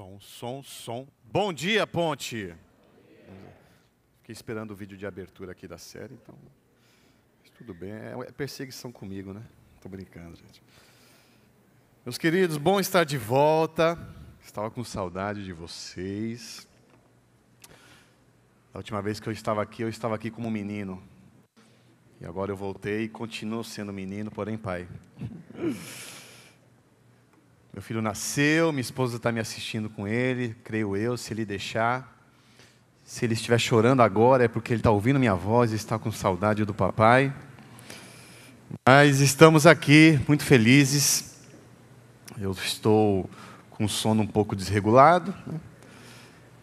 Som, 0.00 0.18
som, 0.18 0.62
som. 0.62 1.06
Bom 1.22 1.52
dia, 1.52 1.86
Ponte! 1.86 2.54
Fiquei 4.16 4.32
esperando 4.32 4.70
o 4.70 4.74
vídeo 4.74 4.96
de 4.96 5.04
abertura 5.04 5.52
aqui 5.52 5.68
da 5.68 5.76
série, 5.76 6.14
então. 6.14 6.34
Tudo 7.58 7.74
bem, 7.74 7.92
é, 7.92 8.14
é 8.26 8.32
perseguição 8.32 8.90
comigo, 8.90 9.34
né? 9.34 9.42
Tô 9.78 9.90
brincando, 9.90 10.36
gente. 10.36 10.62
Meus 12.02 12.16
queridos, 12.16 12.56
bom 12.56 12.80
estar 12.80 13.04
de 13.04 13.18
volta. 13.18 13.98
Estava 14.42 14.70
com 14.70 14.82
saudade 14.82 15.44
de 15.44 15.52
vocês. 15.52 16.66
A 18.72 18.78
última 18.78 19.02
vez 19.02 19.20
que 19.20 19.28
eu 19.28 19.34
estava 19.34 19.60
aqui, 19.60 19.82
eu 19.82 19.88
estava 19.90 20.14
aqui 20.14 20.30
como 20.30 20.50
menino. 20.50 21.02
E 22.18 22.24
agora 22.24 22.50
eu 22.50 22.56
voltei 22.56 23.02
e 23.02 23.08
continuo 23.10 23.62
sendo 23.62 23.92
menino, 23.92 24.30
porém 24.30 24.56
pai. 24.56 24.88
Meu 27.72 27.80
filho 27.80 28.02
nasceu, 28.02 28.72
minha 28.72 28.80
esposa 28.80 29.16
está 29.16 29.30
me 29.30 29.38
assistindo 29.38 29.88
com 29.88 30.06
ele, 30.08 30.56
creio 30.64 30.96
eu, 30.96 31.16
se 31.16 31.32
ele 31.32 31.44
deixar. 31.44 32.18
Se 33.04 33.24
ele 33.24 33.34
estiver 33.34 33.58
chorando 33.58 34.02
agora, 34.02 34.44
é 34.44 34.48
porque 34.48 34.72
ele 34.72 34.80
está 34.80 34.90
ouvindo 34.90 35.20
minha 35.20 35.36
voz 35.36 35.70
e 35.70 35.76
está 35.76 35.96
com 35.96 36.10
saudade 36.10 36.64
do 36.64 36.74
papai. 36.74 37.32
Mas 38.84 39.20
estamos 39.20 39.66
aqui 39.66 40.18
muito 40.26 40.44
felizes. 40.44 41.36
Eu 42.40 42.50
estou 42.50 43.30
com 43.70 43.86
sono 43.86 44.22
um 44.22 44.26
pouco 44.26 44.56
desregulado. 44.56 45.32
Né? 45.46 45.60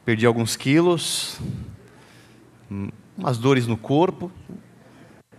Perdi 0.04 0.26
alguns 0.26 0.58
quilos, 0.58 1.40
umas 3.18 3.38
dores 3.38 3.66
no 3.66 3.78
corpo, 3.78 4.30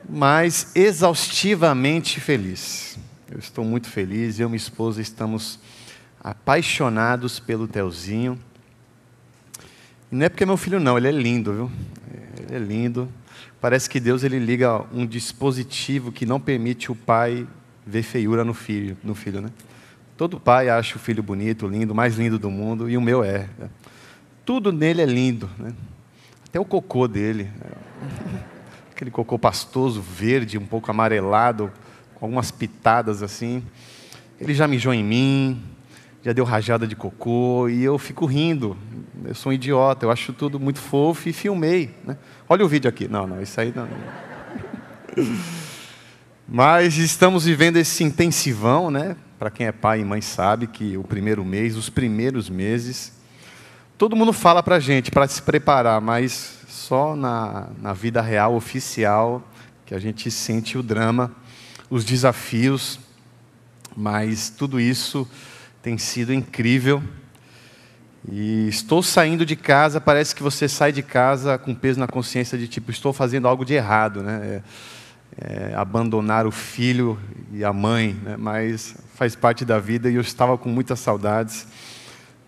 mas 0.09 0.74
exaustivamente 0.74 2.21
feliz. 2.21 2.98
Eu 3.30 3.38
estou 3.38 3.62
muito 3.62 3.91
feliz, 3.91 4.41
eu 4.41 4.46
e 4.46 4.50
minha 4.50 4.56
esposa 4.56 5.02
estamos 5.02 5.59
apaixonados 6.18 7.38
pelo 7.38 7.68
Telzinho. 7.68 8.38
E 10.10 10.16
não 10.16 10.24
é 10.24 10.30
porque 10.30 10.45
é 10.45 10.46
meu 10.46 10.57
filho 10.57 10.80
não, 10.80 10.96
ele 10.96 11.09
é 11.09 11.12
lindo, 11.12 11.52
viu? 11.52 11.70
Ele 12.40 12.57
é 12.57 12.59
lindo. 12.59 13.07
Parece 13.60 13.90
que 13.90 14.01
Deus 14.01 14.24
ele 14.24 14.38
liga 14.38 14.82
um 14.95 15.04
dispositivo 15.07 16.10
que 16.10 16.24
não 16.24 16.40
permite 16.40 16.90
o 16.90 16.95
pai 16.95 17.46
ver 17.87 18.02
feiura 18.02 18.46
no 18.46 18.54
filho, 18.54 18.96
no 19.04 19.15
filho, 19.15 19.42
né? 19.42 19.51
Todo 20.16 20.40
pai 20.40 20.70
acha 20.70 20.96
o 20.96 20.98
filho 20.98 21.23
bonito, 21.23 21.66
lindo, 21.66 21.95
mais 21.95 22.16
lindo 22.16 22.38
do 22.38 22.51
mundo, 22.51 22.88
e 22.88 22.96
o 22.96 23.01
meu 23.01 23.23
é. 23.23 23.46
Né? 23.59 23.68
Tudo 24.42 24.73
nele 24.73 25.02
é 25.02 25.07
lindo, 25.07 25.51
né? 25.59 25.74
Até 26.46 26.59
o 26.59 26.65
cocô 26.65 27.07
dele. 27.07 27.51
Aquele 28.90 29.10
cocô 29.10 29.38
pastoso, 29.38 30.01
verde, 30.01 30.57
um 30.57 30.65
pouco 30.65 30.90
amarelado, 30.90 31.70
algumas 32.21 32.51
pitadas 32.51 33.23
assim. 33.23 33.63
Ele 34.41 34.55
já 34.55 34.69
mijou 34.69 34.93
em 34.93 35.02
mim, 35.02 35.63
já 36.23 36.33
deu 36.33 36.45
rajada 36.45 36.87
de 36.87 36.95
cocô, 36.95 37.69
e 37.69 37.83
eu 37.83 37.99
fico 37.99 38.27
rindo. 38.27 38.77
Eu 39.25 39.35
sou 39.35 39.51
um 39.51 39.55
idiota, 39.55 40.07
eu 40.07 40.10
acho 40.10 40.33
tudo 40.33 40.60
muito 40.60 40.79
fofo 40.79 41.29
e 41.29 41.33
filmei. 41.33 41.95
Né? 42.05 42.16
Olha 42.49 42.65
o 42.65 42.69
vídeo 42.69 42.88
aqui. 42.88 43.09
Não, 43.09 43.27
não, 43.27 43.43
isso 43.43 43.60
aí 43.60 43.73
não. 43.75 43.88
Mas 46.47 46.97
estamos 46.97 47.45
vivendo 47.45 47.77
esse 47.77 48.02
intensivão, 48.02 48.91
né? 48.91 49.16
Para 49.38 49.51
quem 49.51 49.66
é 49.66 49.73
pai 49.73 50.01
e 50.01 50.05
mãe 50.05 50.21
sabe 50.21 50.66
que 50.66 50.97
o 50.97 51.05
primeiro 51.05 51.45
mês, 51.45 51.77
os 51.77 51.91
primeiros 51.91 52.49
meses, 52.49 53.13
todo 53.99 54.16
mundo 54.16 54.32
fala 54.32 54.63
para 54.63 54.80
gente 54.80 55.10
para 55.10 55.29
se 55.29 55.43
preparar, 55.43 56.01
mas 56.01 56.60
só 56.69 57.15
na, 57.15 57.69
na 57.80 57.93
vida 57.93 58.23
real, 58.23 58.55
oficial, 58.55 59.43
que 59.85 59.95
a 59.95 59.99
gente 59.99 60.30
sente 60.30 60.79
o 60.79 60.82
drama 60.82 61.30
os 61.91 62.05
desafios, 62.05 62.99
mas 63.97 64.50
tudo 64.50 64.81
isso 64.81 65.28
tem 65.83 65.97
sido 65.99 66.33
incrível. 66.33 67.03
E 68.31 68.69
estou 68.69 69.03
saindo 69.03 69.47
de 69.47 69.56
casa, 69.56 70.00
parece 70.00 70.34
que 70.34 70.43
você 70.43 70.69
sai 70.69 70.93
de 70.93 71.03
casa 71.03 71.56
com 71.56 71.75
peso 71.75 71.99
na 71.99 72.06
consciência 72.06 72.59
de 72.59 72.69
tipo, 72.69 72.91
estou 72.91 73.12
fazendo 73.12 73.49
algo 73.49 73.65
de 73.65 73.75
errado, 73.75 74.22
né? 74.22 74.41
É, 74.44 74.62
é, 75.41 75.75
abandonar 75.75 76.47
o 76.47 76.50
filho 76.50 77.19
e 77.53 77.65
a 77.65 77.72
mãe, 77.72 78.15
né? 78.25 78.37
mas 78.37 78.97
faz 79.15 79.37
parte 79.37 79.65
da 79.65 79.78
vida 79.78 80.10
e 80.10 80.16
eu 80.16 80.21
estava 80.21 80.59
com 80.59 80.69
muitas 80.69 80.98
saudades. 80.98 81.66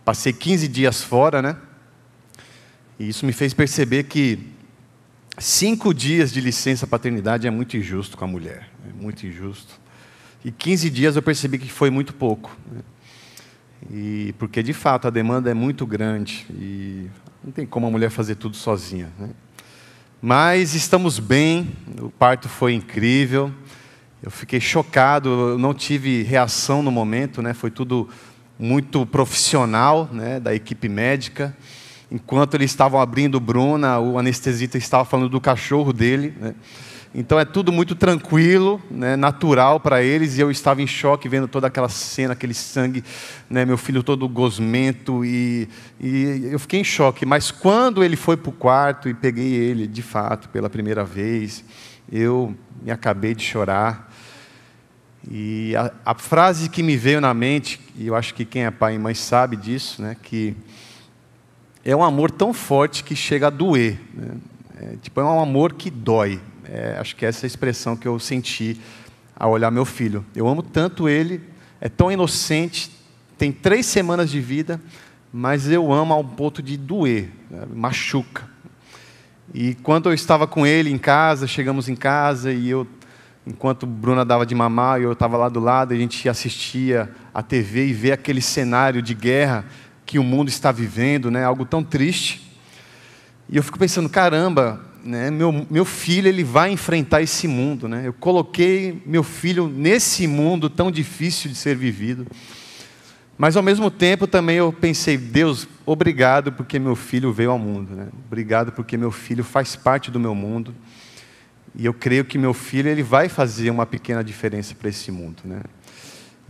Passei 0.05 0.33
15 0.33 0.67
dias 0.67 1.03
fora, 1.03 1.41
né? 1.41 1.57
E 2.99 3.09
isso 3.09 3.25
me 3.25 3.33
fez 3.33 3.55
perceber 3.55 4.05
que 4.05 4.39
Cinco 5.41 5.95
dias 5.95 6.31
de 6.31 6.39
licença 6.39 6.87
paternidade 6.87 7.47
é 7.47 7.51
muito 7.51 7.75
injusto 7.75 8.15
com 8.15 8.27
a 8.27 8.29
mulher, 8.29 8.69
é 8.87 9.03
muito 9.03 9.27
injusto. 9.27 9.81
E 10.45 10.53
15 10.53 10.91
dias 10.91 11.17
eu 11.17 11.23
percebi 11.23 11.59
que 11.59 11.73
foi 11.73 11.89
muito 11.89 12.13
pouco. 12.13 12.55
Né? 12.71 12.83
E 13.91 14.35
porque 14.39 14.63
de 14.63 14.75
fato 14.75 15.09
a 15.09 15.11
demanda 15.11 15.51
é 15.51 15.55
muito 15.55 15.87
grande 15.87 16.45
e 16.51 17.07
não 17.43 17.51
tem 17.51 17.65
como 17.65 17.87
a 17.87 17.91
mulher 17.91 18.11
fazer 18.11 18.35
tudo 18.35 18.55
sozinha. 18.55 19.09
Né? 19.19 19.31
Mas 20.21 20.75
estamos 20.75 21.19
bem, 21.19 21.71
o 21.99 22.11
parto 22.11 22.47
foi 22.47 22.75
incrível. 22.75 23.51
Eu 24.23 24.31
fiquei 24.31 24.61
chocado, 24.61 25.31
eu 25.53 25.59
não 25.59 25.73
tive 25.73 26.23
reação 26.23 26.83
no 26.83 26.91
momento, 26.91 27.41
né? 27.41 27.55
Foi 27.55 27.71
tudo 27.71 28.11
muito 28.59 29.07
profissional, 29.07 30.07
né, 30.13 30.39
da 30.39 30.55
equipe 30.55 30.87
médica. 30.87 31.57
Enquanto 32.11 32.55
eles 32.55 32.71
estavam 32.71 33.01
abrindo 33.01 33.39
Bruna, 33.39 33.99
o 34.01 34.19
anestesista 34.19 34.77
estava 34.77 35.05
falando 35.05 35.29
do 35.29 35.41
cachorro 35.41 35.93
dele. 35.93 36.35
Né? 36.41 36.55
Então 37.13 37.41
é 37.41 37.45
tudo 37.45 37.73
muito 37.73 37.97
tranquilo, 37.97 38.81
né, 38.89 39.17
natural 39.17 39.81
para 39.81 40.01
eles, 40.01 40.39
e 40.39 40.41
eu 40.41 40.49
estava 40.49 40.81
em 40.81 40.87
choque 40.87 41.29
vendo 41.29 41.49
toda 41.49 41.67
aquela 41.67 41.89
cena, 41.89 42.35
aquele 42.35 42.55
sangue, 42.55 43.03
né, 43.49 43.65
meu 43.65 43.77
filho 43.77 44.01
todo 44.01 44.29
gosmento, 44.29 45.25
e, 45.25 45.69
e, 46.01 46.49
eu 46.53 46.59
fiquei 46.61 46.81
em 46.81 46.85
choque. 46.85 47.27
Mas 47.27 47.51
quando 47.51 48.05
ele 48.05 48.15
foi 48.15 48.37
para 48.37 48.51
o 48.51 48.53
quarto 48.53 49.09
e 49.09 49.15
peguei 49.15 49.53
ele, 49.55 49.89
de 49.89 50.03
fato, 50.03 50.49
pela 50.51 50.71
primeira 50.71 51.05
vez, 51.05 51.65
eu 52.11 52.55
me 52.81 52.93
acabei 52.93 53.35
de 53.35 53.43
chorar. 53.43 54.09
E 55.29 55.75
a, 55.75 55.93
a 56.07 56.15
frase 56.15 56.69
que 56.69 56.81
me 56.81 56.97
veio 56.97 57.21
na 57.21 57.35
mente, 57.35 57.81
e 57.97 58.07
eu 58.07 58.15
acho 58.15 58.33
que 58.35 58.45
quem 58.45 58.65
é 58.65 58.71
pai 58.71 58.95
e 58.95 58.99
mãe 59.01 59.15
sabe 59.15 59.57
disso, 59.57 60.01
né, 60.01 60.17
que 60.23 60.57
é 61.85 61.97
um 61.97 62.03
amor 62.03 62.31
tão 62.31 62.53
forte 62.53 63.03
que 63.03 63.17
chega 63.17 63.47
a 63.47 63.51
doer. 63.51 63.99
Né? 64.15 64.37
É, 64.81 64.97
tipo, 65.03 65.21
é 65.21 65.25
um 65.25 65.41
amor 65.41 65.73
que 65.75 65.91
dói. 65.91 66.41
É, 66.65 66.97
acho 66.99 67.17
que 67.17 67.25
essa 67.25 67.45
é 67.45 67.47
a 67.47 67.49
expressão 67.49 67.97
que 67.97 68.07
eu 68.07 68.19
senti 68.19 68.81
ao 69.35 69.53
olhar 69.53 69.71
meu 69.71 69.85
filho. 69.85 70.25
Eu 70.35 70.47
amo 70.47 70.63
tanto 70.63 71.09
ele, 71.09 71.41
é 71.81 71.89
tão 71.89 72.13
inocente, 72.13 72.91
tem 73.39 73.51
três 73.51 73.87
semanas 73.87 74.31
de 74.31 74.41
vida, 74.41 74.81
mas 75.33 75.71
eu 75.71 75.93
amo 75.93 76.13
ao 76.13 76.23
ponto 76.23 76.63
de 76.63 76.77
doer, 76.77 77.31
né? 77.51 77.63
machuca. 77.75 78.49
E 79.53 79.75
quando 79.77 80.11
eu 80.11 80.15
estava 80.15 80.47
com 80.47 80.67
ele 80.67 80.91
em 80.91 80.99
casa, 80.99 81.47
chegamos 81.47 81.89
em 81.89 81.97
casa 81.97 82.53
e 82.53 82.69
eu, 82.69 82.87
enquanto 83.47 83.87
Bruna 83.87 84.25
dava 84.25 84.45
de 84.45 84.55
mamar, 84.55 85.01
eu 85.01 85.13
estava 85.13 85.37
lá 85.37 85.49
do 85.49 85.59
lado, 85.59 85.93
a 85.93 85.97
gente 85.97 86.29
assistia 86.29 87.11
a 87.35 87.43
TV 87.43 87.87
e 87.87 87.93
vê 87.93 88.13
aquele 88.13 88.41
cenário 88.41 89.03
de 89.03 89.15
guerra 89.15 89.65
que 90.11 90.19
o 90.19 90.25
mundo 90.25 90.49
está 90.49 90.73
vivendo, 90.73 91.31
né? 91.31 91.45
Algo 91.45 91.65
tão 91.65 91.85
triste. 91.85 92.53
E 93.49 93.57
eu 93.57 93.63
fico 93.63 93.79
pensando, 93.79 94.09
caramba, 94.09 94.81
né? 95.05 95.31
Meu, 95.31 95.65
meu 95.71 95.85
filho 95.85 96.27
ele 96.27 96.43
vai 96.43 96.73
enfrentar 96.73 97.23
esse 97.23 97.47
mundo, 97.47 97.89
né? 97.89 98.03
Eu 98.09 98.13
coloquei 98.13 99.01
meu 99.07 99.23
filho 99.23 99.69
nesse 99.69 100.27
mundo 100.27 100.69
tão 100.69 100.91
difícil 100.91 101.49
de 101.49 101.57
ser 101.57 101.77
vivido. 101.77 102.27
Mas 103.39 103.57
ao 103.57 103.63
mesmo 103.63 103.89
tempo 103.89 104.27
também 104.27 104.57
eu 104.57 104.73
pensei, 104.73 105.17
Deus, 105.17 105.69
obrigado 105.87 106.51
porque 106.51 106.81
meu 106.81 106.97
filho 106.97 107.33
veio 107.33 107.53
ao 107.53 107.59
mundo, 107.59 107.95
né? 107.95 108.09
Obrigado 108.27 108.73
porque 108.73 108.97
meu 108.97 109.13
filho 109.13 109.45
faz 109.45 109.77
parte 109.77 110.11
do 110.11 110.19
meu 110.19 110.35
mundo. 110.35 110.75
E 111.73 111.87
eu 111.87 111.95
creio 111.95 112.25
que 112.25 112.37
meu 112.37 112.53
filho 112.53 112.89
ele 112.89 113.05
vai 113.05 113.29
fazer 113.29 113.71
uma 113.71 113.87
pequena 113.87 114.25
diferença 114.25 114.75
para 114.75 114.89
esse 114.89 115.13
mundo, 115.13 115.43
né? 115.45 115.61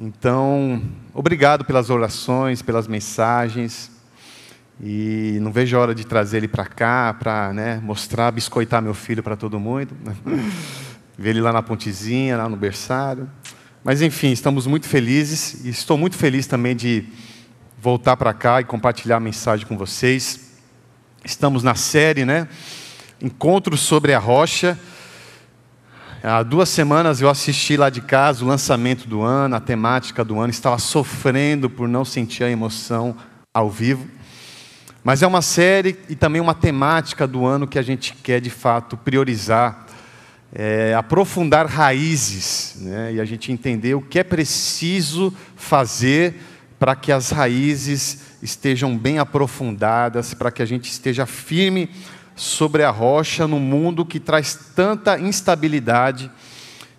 Então, 0.03 0.83
obrigado 1.13 1.63
pelas 1.63 1.91
orações, 1.91 2.63
pelas 2.63 2.89
mensagens. 2.89 3.91
E 4.83 5.37
não 5.43 5.53
vejo 5.53 5.77
a 5.77 5.81
hora 5.81 5.95
de 5.95 6.07
trazer 6.07 6.39
ele 6.39 6.49
para 6.49 6.65
cá, 6.65 7.13
para 7.13 7.53
né, 7.53 7.79
mostrar, 7.83 8.31
biscoitar 8.31 8.81
meu 8.81 8.95
filho 8.95 9.23
para 9.23 9.37
todo 9.37 9.61
mundo. 9.61 9.95
Ver 11.19 11.31
ele 11.31 11.43
lá 11.43 11.53
na 11.53 11.61
pontezinha, 11.61 12.39
lá 12.39 12.49
no 12.49 12.57
berçário. 12.57 13.29
Mas 13.85 14.01
enfim, 14.01 14.33
estamos 14.33 14.67
muito 14.67 14.89
felizes 14.89 15.67
e 15.67 15.69
estou 15.69 15.99
muito 15.99 16.17
feliz 16.17 16.47
também 16.47 16.75
de 16.75 17.05
voltar 17.79 18.17
para 18.17 18.33
cá 18.33 18.59
e 18.59 18.65
compartilhar 18.65 19.19
a 19.19 19.21
mensagem 19.21 19.67
com 19.67 19.77
vocês. 19.77 20.53
Estamos 21.23 21.63
na 21.63 21.75
série, 21.75 22.25
né? 22.25 22.49
Encontros 23.21 23.81
sobre 23.81 24.15
a 24.15 24.19
rocha. 24.19 24.79
Há 26.23 26.43
duas 26.43 26.69
semanas 26.69 27.23
eu 27.23 27.31
assisti 27.31 27.79
lá 27.79 27.89
de 27.89 28.03
casa 28.03 28.45
o 28.45 28.47
lançamento 28.47 29.09
do 29.09 29.23
ano, 29.23 29.57
a 29.57 29.61
temática 29.61 30.23
do 30.23 30.39
ano, 30.39 30.51
estava 30.51 30.79
sofrendo 30.79 31.71
por 31.71 31.89
não 31.89 32.05
sentir 32.05 32.45
a 32.45 32.51
emoção 32.51 33.17
ao 33.55 33.71
vivo. 33.71 34.07
Mas 35.03 35.23
é 35.23 35.27
uma 35.27 35.41
série 35.41 35.99
e 36.11 36.15
também 36.15 36.39
uma 36.39 36.53
temática 36.55 37.27
do 37.27 37.47
ano 37.47 37.67
que 37.67 37.79
a 37.79 37.83
gente 37.83 38.13
quer 38.13 38.39
de 38.39 38.51
fato 38.51 38.99
priorizar, 38.99 39.87
é, 40.53 40.93
aprofundar 40.95 41.67
raízes, 41.67 42.77
né? 42.83 43.15
e 43.15 43.21
a 43.21 43.25
gente 43.25 43.51
entender 43.51 43.95
o 43.95 44.03
que 44.03 44.19
é 44.19 44.25
preciso 44.25 45.33
fazer 45.57 46.35
para 46.79 46.95
que 46.95 47.11
as 47.11 47.31
raízes 47.31 48.37
estejam 48.43 48.95
bem 48.97 49.19
aprofundadas, 49.19 50.35
para 50.35 50.51
que 50.51 50.61
a 50.61 50.67
gente 50.67 50.91
esteja 50.91 51.25
firme 51.25 51.89
sobre 52.41 52.83
a 52.83 52.91
rocha 52.91 53.47
no 53.47 53.61
mundo 53.61 54.03
que 54.03 54.19
traz 54.19 54.59
tanta 54.75 55.21
instabilidade. 55.21 56.31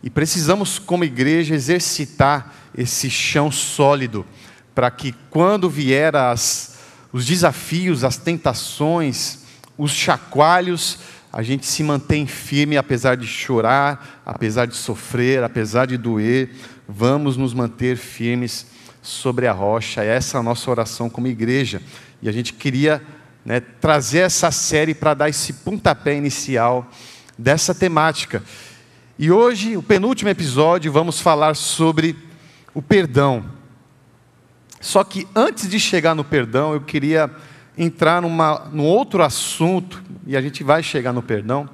E 0.03 0.07
precisamos, 0.07 0.77
como 0.77 1.03
igreja, 1.03 1.55
exercitar 1.55 2.53
esse 2.77 3.09
chão 3.09 3.49
sólido, 3.51 4.23
para 4.75 4.91
que 4.91 5.15
quando 5.31 5.67
vier 5.67 6.15
as, 6.15 6.77
os 7.11 7.25
desafios, 7.25 8.03
as 8.03 8.17
tentações, 8.17 9.39
os 9.75 9.89
chacoalhos, 9.91 10.99
a 11.33 11.41
gente 11.41 11.65
se 11.65 11.81
mantém 11.81 12.27
firme 12.27 12.77
apesar 12.77 13.17
de 13.17 13.25
chorar, 13.25 14.21
apesar 14.23 14.67
de 14.67 14.75
sofrer, 14.75 15.43
apesar 15.43 15.88
de 15.88 15.97
doer, 15.97 16.51
vamos 16.88 17.35
nos 17.35 17.51
manter 17.51 17.97
firmes 17.97 18.67
sobre 19.01 19.47
a 19.47 19.51
rocha. 19.51 20.03
Essa 20.03 20.38
é 20.38 20.39
a 20.39 20.43
nossa 20.43 20.69
oração 20.69 21.09
como 21.09 21.25
igreja. 21.25 21.81
E 22.21 22.29
a 22.29 22.31
gente 22.31 22.53
queria 22.53 23.01
né, 23.45 23.59
trazer 23.59 24.19
essa 24.19 24.51
série 24.51 24.93
para 24.93 25.13
dar 25.13 25.29
esse 25.29 25.53
pontapé 25.53 26.15
inicial 26.15 26.89
dessa 27.38 27.73
temática. 27.73 28.43
E 29.17 29.31
hoje, 29.31 29.77
o 29.77 29.83
penúltimo 29.83 30.29
episódio, 30.29 30.91
vamos 30.91 31.19
falar 31.19 31.55
sobre 31.55 32.15
o 32.73 32.81
perdão. 32.81 33.45
Só 34.79 35.03
que 35.03 35.27
antes 35.35 35.69
de 35.69 35.79
chegar 35.79 36.15
no 36.15 36.23
perdão, 36.23 36.73
eu 36.73 36.81
queria 36.81 37.29
entrar 37.77 38.21
numa, 38.21 38.69
num 38.71 38.85
outro 38.85 39.23
assunto, 39.23 40.03
e 40.25 40.35
a 40.35 40.41
gente 40.41 40.63
vai 40.63 40.83
chegar 40.83 41.13
no 41.13 41.21
perdão, 41.21 41.69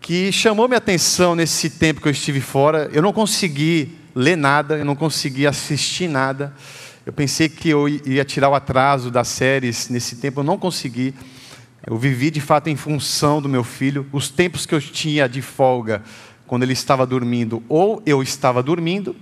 que 0.00 0.30
chamou 0.30 0.68
minha 0.68 0.78
atenção 0.78 1.34
nesse 1.34 1.70
tempo 1.70 2.00
que 2.00 2.08
eu 2.08 2.12
estive 2.12 2.40
fora. 2.40 2.88
Eu 2.92 3.02
não 3.02 3.12
consegui 3.12 3.98
ler 4.14 4.36
nada, 4.36 4.76
eu 4.76 4.84
não 4.84 4.94
consegui 4.94 5.46
assistir 5.46 6.08
nada. 6.08 6.54
Eu 7.06 7.12
pensei 7.12 7.48
que 7.48 7.68
eu 7.68 7.88
ia 7.88 8.24
tirar 8.24 8.48
o 8.48 8.54
atraso 8.56 9.12
das 9.12 9.28
séries 9.28 9.88
nesse 9.88 10.16
tempo, 10.16 10.40
eu 10.40 10.44
não 10.44 10.58
consegui. 10.58 11.14
Eu 11.86 11.96
vivi 11.96 12.32
de 12.32 12.40
fato 12.40 12.68
em 12.68 12.74
função 12.74 13.40
do 13.40 13.48
meu 13.48 13.62
filho. 13.62 14.04
Os 14.10 14.28
tempos 14.28 14.66
que 14.66 14.74
eu 14.74 14.80
tinha 14.80 15.28
de 15.28 15.40
folga, 15.40 16.02
quando 16.48 16.64
ele 16.64 16.72
estava 16.72 17.06
dormindo, 17.06 17.62
ou 17.68 18.02
eu 18.04 18.24
estava 18.24 18.60
dormindo, 18.60 19.14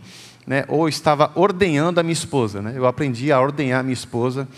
né, 0.47 0.65
ou 0.67 0.87
eu 0.87 0.89
estava 0.89 1.31
ordenhando 1.35 2.01
a 2.01 2.03
minha 2.03 2.15
esposa. 2.15 2.63
Né? 2.63 2.73
Eu 2.75 2.87
aprendi 2.87 3.31
a 3.31 3.39
ordenhar 3.39 3.81
a 3.81 3.83
minha 3.83 3.93
esposa. 3.93 4.49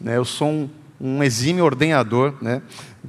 Né? 0.00 0.16
Eu 0.16 0.24
sou 0.24 0.48
um, 0.48 0.70
um 1.00 1.22
exímio 1.24 1.64
ordenhador, 1.64 2.34
né? 2.40 2.62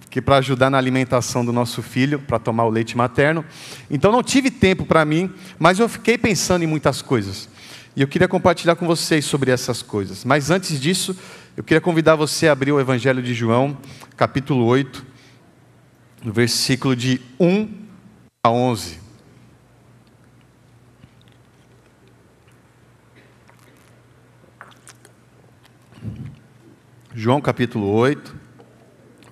que 0.10 0.20
para 0.20 0.38
ajudar 0.38 0.72
na 0.72 0.80
alimentação 0.80 1.46
do 1.46 1.54
nosso 1.54 1.84
filho, 1.84 2.18
para 2.18 2.40
tomar 2.40 2.66
o 2.66 2.70
leite 2.72 2.98
materno. 2.98 3.46
Então 3.92 4.12
não 4.12 4.24
tive 4.24 4.50
tempo 4.50 4.88
para 4.88 5.06
mim, 5.06 5.32
mas 5.60 5.78
eu 5.78 5.88
fiquei 5.88 6.18
pensando 6.18 6.64
em 6.64 6.68
muitas 6.68 7.04
coisas. 7.04 7.48
E 7.98 8.02
eu 8.04 8.08
queria 8.08 8.28
compartilhar 8.28 8.76
com 8.76 8.86
vocês 8.86 9.26
sobre 9.26 9.50
essas 9.50 9.82
coisas. 9.82 10.24
Mas 10.24 10.52
antes 10.52 10.80
disso, 10.80 11.18
eu 11.58 11.64
queria 11.64 11.82
convidar 11.82 12.14
você 12.14 12.48
a 12.48 12.52
abrir 12.52 12.72
o 12.72 12.80
Evangelho 12.80 13.24
de 13.24 13.34
João, 13.34 13.76
capítulo 14.16 14.66
8, 14.66 15.04
no 16.24 16.32
versículo 16.32 16.96
de 16.96 17.20
1 17.40 17.68
a 18.44 18.52
11. 18.52 19.00
João 27.16 27.42
capítulo 27.42 27.88
8, 27.88 28.36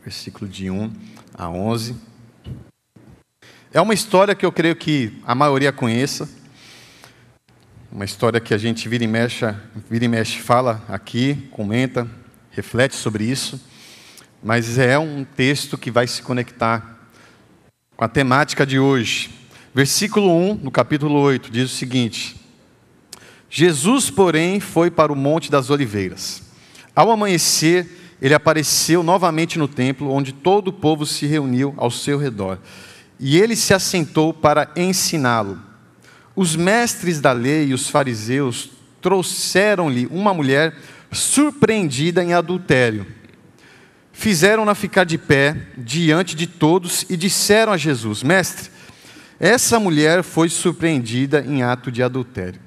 versículo 0.03 0.49
de 0.49 0.71
1 0.71 0.91
a 1.35 1.47
11. 1.47 1.95
É 3.71 3.79
uma 3.79 3.93
história 3.93 4.33
que 4.33 4.43
eu 4.43 4.51
creio 4.51 4.75
que 4.75 5.21
a 5.23 5.35
maioria 5.35 5.71
conheça. 5.71 6.27
Uma 7.95 8.03
história 8.03 8.41
que 8.41 8.53
a 8.53 8.57
gente 8.57 8.89
vira 8.89 9.05
e 9.05 9.07
mexe, 9.07 9.45
vira 9.89 10.03
e 10.03 10.07
mexe 10.09 10.39
fala 10.39 10.83
aqui, 10.89 11.47
comenta, 11.49 12.05
reflete 12.51 12.93
sobre 12.93 13.23
isso. 13.23 13.57
Mas 14.43 14.77
é 14.77 14.99
um 14.99 15.23
texto 15.23 15.77
que 15.77 15.89
vai 15.89 16.05
se 16.05 16.21
conectar 16.21 17.07
com 17.95 18.03
a 18.03 18.09
temática 18.09 18.65
de 18.65 18.77
hoje. 18.77 19.29
Versículo 19.73 20.29
1, 20.29 20.55
no 20.55 20.71
capítulo 20.71 21.17
8, 21.21 21.49
diz 21.49 21.71
o 21.71 21.73
seguinte: 21.73 22.35
Jesus, 23.49 24.09
porém, 24.09 24.59
foi 24.59 24.91
para 24.91 25.13
o 25.13 25.15
Monte 25.15 25.49
das 25.49 25.69
Oliveiras. 25.69 26.43
Ao 26.93 27.09
amanhecer, 27.09 28.17
ele 28.21 28.33
apareceu 28.33 29.03
novamente 29.03 29.57
no 29.57 29.69
templo, 29.69 30.11
onde 30.11 30.33
todo 30.33 30.67
o 30.67 30.73
povo 30.73 31.05
se 31.05 31.25
reuniu 31.27 31.73
ao 31.77 31.89
seu 31.89 32.17
redor. 32.17 32.59
E 33.17 33.39
ele 33.39 33.55
se 33.55 33.73
assentou 33.73 34.33
para 34.33 34.69
ensiná-lo. 34.75 35.64
Os 36.35 36.55
mestres 36.55 37.21
da 37.21 37.31
lei 37.31 37.67
e 37.67 37.73
os 37.73 37.89
fariseus 37.89 38.69
trouxeram-lhe 39.01 40.07
uma 40.11 40.33
mulher 40.33 40.75
surpreendida 41.11 42.23
em 42.23 42.33
adultério. 42.33 43.07
Fizeram-na 44.11 44.75
ficar 44.75 45.05
de 45.05 45.17
pé 45.17 45.55
diante 45.77 46.35
de 46.35 46.47
todos 46.47 47.05
e 47.09 47.15
disseram 47.15 47.71
a 47.71 47.77
Jesus: 47.77 48.23
Mestre, 48.23 48.69
essa 49.39 49.79
mulher 49.79 50.23
foi 50.23 50.49
surpreendida 50.49 51.41
em 51.41 51.63
ato 51.63 51.91
de 51.91 52.01
adultério. 52.01 52.59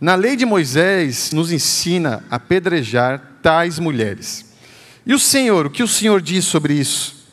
Na 0.00 0.14
lei 0.14 0.36
de 0.36 0.46
Moisés 0.46 1.30
nos 1.32 1.52
ensina 1.52 2.24
a 2.30 2.38
pedrejar 2.38 3.36
tais 3.42 3.78
mulheres. 3.78 4.46
E 5.04 5.14
o 5.14 5.18
Senhor, 5.18 5.66
o 5.66 5.70
que 5.70 5.82
o 5.82 5.88
Senhor 5.88 6.20
diz 6.20 6.44
sobre 6.44 6.74
isso? 6.74 7.26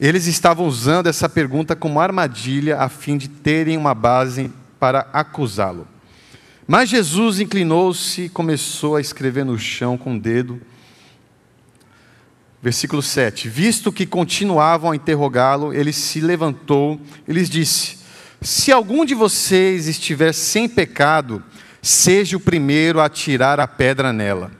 Eles 0.00 0.26
estavam 0.26 0.66
usando 0.66 1.08
essa 1.08 1.28
pergunta 1.28 1.74
como 1.74 2.00
armadilha 2.00 2.78
a 2.78 2.88
fim 2.88 3.16
de 3.16 3.28
terem 3.28 3.76
uma 3.76 3.94
base 3.94 4.52
para 4.78 5.08
acusá-lo. 5.12 5.86
Mas 6.66 6.90
Jesus 6.90 7.40
inclinou-se 7.40 8.22
e 8.22 8.28
começou 8.28 8.96
a 8.96 9.00
escrever 9.00 9.44
no 9.44 9.58
chão 9.58 9.96
com 9.96 10.16
o 10.16 10.20
dedo. 10.20 10.60
Versículo 12.62 13.00
7: 13.00 13.48
Visto 13.48 13.90
que 13.90 14.04
continuavam 14.04 14.90
a 14.90 14.96
interrogá-lo, 14.96 15.72
ele 15.72 15.92
se 15.92 16.20
levantou 16.20 17.00
e 17.26 17.32
lhes 17.32 17.48
disse: 17.48 17.98
Se 18.42 18.70
algum 18.70 19.04
de 19.04 19.14
vocês 19.14 19.86
estiver 19.86 20.34
sem 20.34 20.68
pecado, 20.68 21.42
seja 21.80 22.36
o 22.36 22.40
primeiro 22.40 23.00
a 23.00 23.08
tirar 23.08 23.58
a 23.60 23.66
pedra 23.66 24.12
nela. 24.12 24.50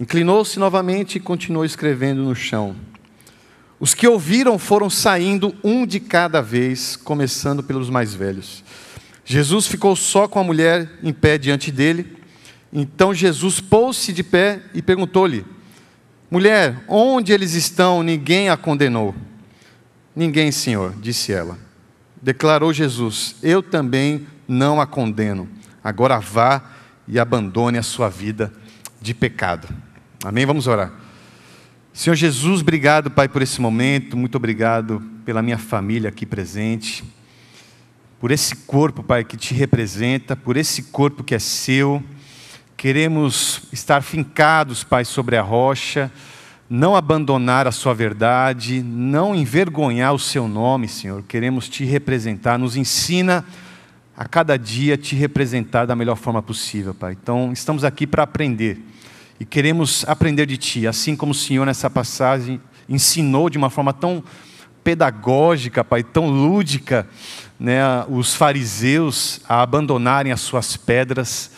Inclinou-se 0.00 0.58
novamente 0.58 1.16
e 1.16 1.20
continuou 1.20 1.64
escrevendo 1.64 2.24
no 2.24 2.34
chão. 2.34 2.74
Os 3.78 3.94
que 3.94 4.08
ouviram 4.08 4.58
foram 4.58 4.90
saindo 4.90 5.54
um 5.62 5.86
de 5.86 6.00
cada 6.00 6.42
vez, 6.42 6.96
começando 6.96 7.62
pelos 7.62 7.88
mais 7.88 8.14
velhos. 8.14 8.64
Jesus 9.30 9.68
ficou 9.68 9.94
só 9.94 10.26
com 10.26 10.40
a 10.40 10.42
mulher 10.42 10.90
em 11.04 11.12
pé 11.12 11.38
diante 11.38 11.70
dele. 11.70 12.16
Então 12.72 13.14
Jesus 13.14 13.60
pôs-se 13.60 14.12
de 14.12 14.24
pé 14.24 14.60
e 14.74 14.82
perguntou-lhe: 14.82 15.46
Mulher, 16.28 16.82
onde 16.88 17.32
eles 17.32 17.54
estão? 17.54 18.02
Ninguém 18.02 18.48
a 18.48 18.56
condenou. 18.56 19.14
Ninguém, 20.16 20.50
Senhor, 20.50 20.96
disse 21.00 21.32
ela. 21.32 21.56
Declarou 22.20 22.72
Jesus: 22.72 23.36
Eu 23.40 23.62
também 23.62 24.26
não 24.48 24.80
a 24.80 24.86
condeno 24.86 25.48
agora 25.82 26.18
vá 26.18 26.60
e 27.06 27.16
abandone 27.16 27.78
a 27.78 27.84
sua 27.84 28.08
vida 28.08 28.52
de 29.00 29.14
pecado. 29.14 29.68
Amém? 30.24 30.44
Vamos 30.44 30.66
orar. 30.66 30.92
Senhor 31.92 32.16
Jesus, 32.16 32.62
obrigado, 32.62 33.12
Pai, 33.12 33.28
por 33.28 33.42
esse 33.42 33.60
momento, 33.60 34.16
muito 34.16 34.34
obrigado 34.34 35.00
pela 35.24 35.40
minha 35.40 35.56
família 35.56 36.08
aqui 36.08 36.26
presente, 36.26 37.04
por 38.20 38.30
esse 38.30 38.54
corpo, 38.54 39.02
Pai, 39.02 39.24
que 39.24 39.34
te 39.34 39.54
representa, 39.54 40.36
por 40.36 40.58
esse 40.58 40.82
corpo 40.84 41.24
que 41.24 41.34
é 41.34 41.38
seu. 41.38 42.02
Queremos 42.76 43.62
estar 43.72 44.02
fincados, 44.02 44.84
Pai, 44.84 45.06
sobre 45.06 45.38
a 45.38 45.42
rocha, 45.42 46.12
não 46.68 46.94
abandonar 46.94 47.66
a 47.66 47.72
Sua 47.72 47.94
verdade, 47.94 48.82
não 48.82 49.34
envergonhar 49.34 50.12
o 50.12 50.18
Seu 50.18 50.46
nome, 50.46 50.86
Senhor. 50.86 51.22
Queremos 51.22 51.66
te 51.66 51.82
representar, 51.86 52.58
nos 52.58 52.76
ensina 52.76 53.42
a 54.14 54.28
cada 54.28 54.58
dia 54.58 54.98
te 54.98 55.16
representar 55.16 55.86
da 55.86 55.96
melhor 55.96 56.16
forma 56.16 56.42
possível, 56.42 56.92
Pai. 56.92 57.16
Então, 57.20 57.50
estamos 57.54 57.84
aqui 57.84 58.06
para 58.06 58.22
aprender 58.22 58.78
e 59.40 59.46
queremos 59.46 60.04
aprender 60.06 60.44
de 60.44 60.58
Ti, 60.58 60.86
assim 60.86 61.16
como 61.16 61.32
o 61.32 61.34
Senhor 61.34 61.64
nessa 61.64 61.88
passagem 61.88 62.60
ensinou 62.86 63.48
de 63.48 63.56
uma 63.56 63.70
forma 63.70 63.94
tão 63.94 64.22
pedagógica, 64.82 65.84
Pai, 65.84 66.02
tão 66.02 66.28
lúdica, 66.28 67.06
né, 67.58 67.80
os 68.08 68.34
fariseus 68.34 69.40
a 69.48 69.62
abandonarem 69.62 70.32
as 70.32 70.40
suas 70.40 70.76
pedras. 70.76 71.50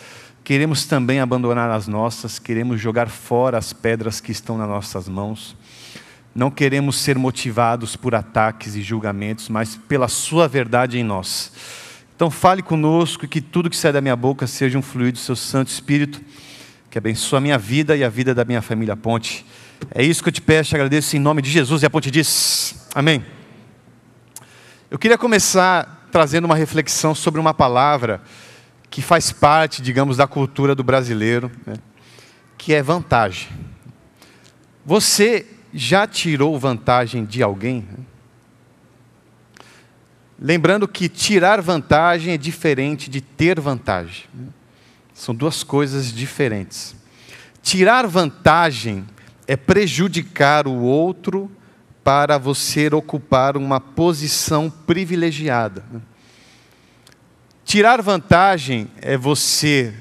Queremos 0.43 0.85
também 0.85 1.19
abandonar 1.19 1.69
as 1.69 1.87
nossas, 1.87 2.37
queremos 2.37 2.79
jogar 2.79 3.07
fora 3.07 3.57
as 3.57 3.71
pedras 3.71 4.19
que 4.19 4.31
estão 4.31 4.57
nas 4.57 4.67
nossas 4.67 5.07
mãos. 5.07 5.55
Não 6.35 6.49
queremos 6.49 6.97
ser 6.97 7.17
motivados 7.17 7.95
por 7.95 8.15
ataques 8.15 8.75
e 8.75 8.81
julgamentos, 8.81 9.49
mas 9.49 9.75
pela 9.75 10.07
Sua 10.07 10.47
verdade 10.47 10.97
em 10.97 11.03
nós. 11.03 11.51
Então 12.15 12.29
fale 12.29 12.61
conosco 12.61 13.25
e 13.25 13.27
que 13.27 13.39
tudo 13.39 13.69
que 13.69 13.77
sai 13.77 13.91
da 13.91 14.01
minha 14.01 14.15
boca 14.15 14.47
seja 14.47 14.77
um 14.77 14.81
fluido 14.81 15.13
do 15.13 15.21
seu 15.21 15.35
Santo 15.35 15.69
Espírito, 15.69 16.21
que 16.89 16.97
abençoe 16.97 17.37
a 17.37 17.41
minha 17.41 17.57
vida 17.57 17.95
e 17.95 18.03
a 18.03 18.09
vida 18.09 18.33
da 18.33 18.43
minha 18.43 18.61
família 18.61 18.95
Ponte. 18.95 19.45
É 19.91 20.03
isso 20.03 20.21
que 20.21 20.29
eu 20.29 20.33
te 20.33 20.41
peço, 20.41 20.69
te 20.69 20.75
agradeço 20.75 21.15
em 21.15 21.19
nome 21.19 21.41
de 21.41 21.49
Jesus 21.49 21.83
e 21.83 21.85
a 21.85 21.89
Ponte 21.89 22.11
diz: 22.11 22.87
Amém. 22.93 23.25
Eu 24.89 24.99
queria 24.99 25.17
começar 25.17 26.07
trazendo 26.11 26.45
uma 26.45 26.55
reflexão 26.55 27.15
sobre 27.15 27.39
uma 27.39 27.53
palavra 27.53 28.21
que 28.89 29.01
faz 29.01 29.31
parte, 29.31 29.81
digamos, 29.81 30.17
da 30.17 30.27
cultura 30.27 30.75
do 30.75 30.83
brasileiro, 30.83 31.51
né? 31.65 31.73
que 32.57 32.73
é 32.73 32.83
vantagem. 32.83 33.49
Você 34.85 35.47
já 35.73 36.05
tirou 36.05 36.59
vantagem 36.59 37.25
de 37.25 37.41
alguém? 37.41 37.87
Lembrando 40.39 40.87
que 40.87 41.09
tirar 41.09 41.61
vantagem 41.61 42.33
é 42.33 42.37
diferente 42.37 43.09
de 43.09 43.21
ter 43.21 43.59
vantagem. 43.59 44.25
São 45.13 45.33
duas 45.33 45.63
coisas 45.63 46.13
diferentes. 46.13 46.95
Tirar 47.63 48.05
vantagem 48.05 49.05
é 49.47 49.55
prejudicar 49.55 50.67
o 50.67 50.81
outro 50.81 51.51
para 52.03 52.37
você 52.37 52.87
ocupar 52.93 53.55
uma 53.55 53.79
posição 53.79 54.69
privilegiada. 54.69 55.83
Tirar 57.63 58.01
vantagem 58.01 58.89
é 59.01 59.17
você 59.17 59.93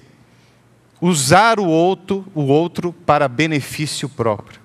usar 1.01 1.59
o 1.59 1.67
outro, 1.67 2.27
o 2.35 2.43
outro 2.43 2.93
para 2.93 3.29
benefício 3.29 4.09
próprio. 4.09 4.61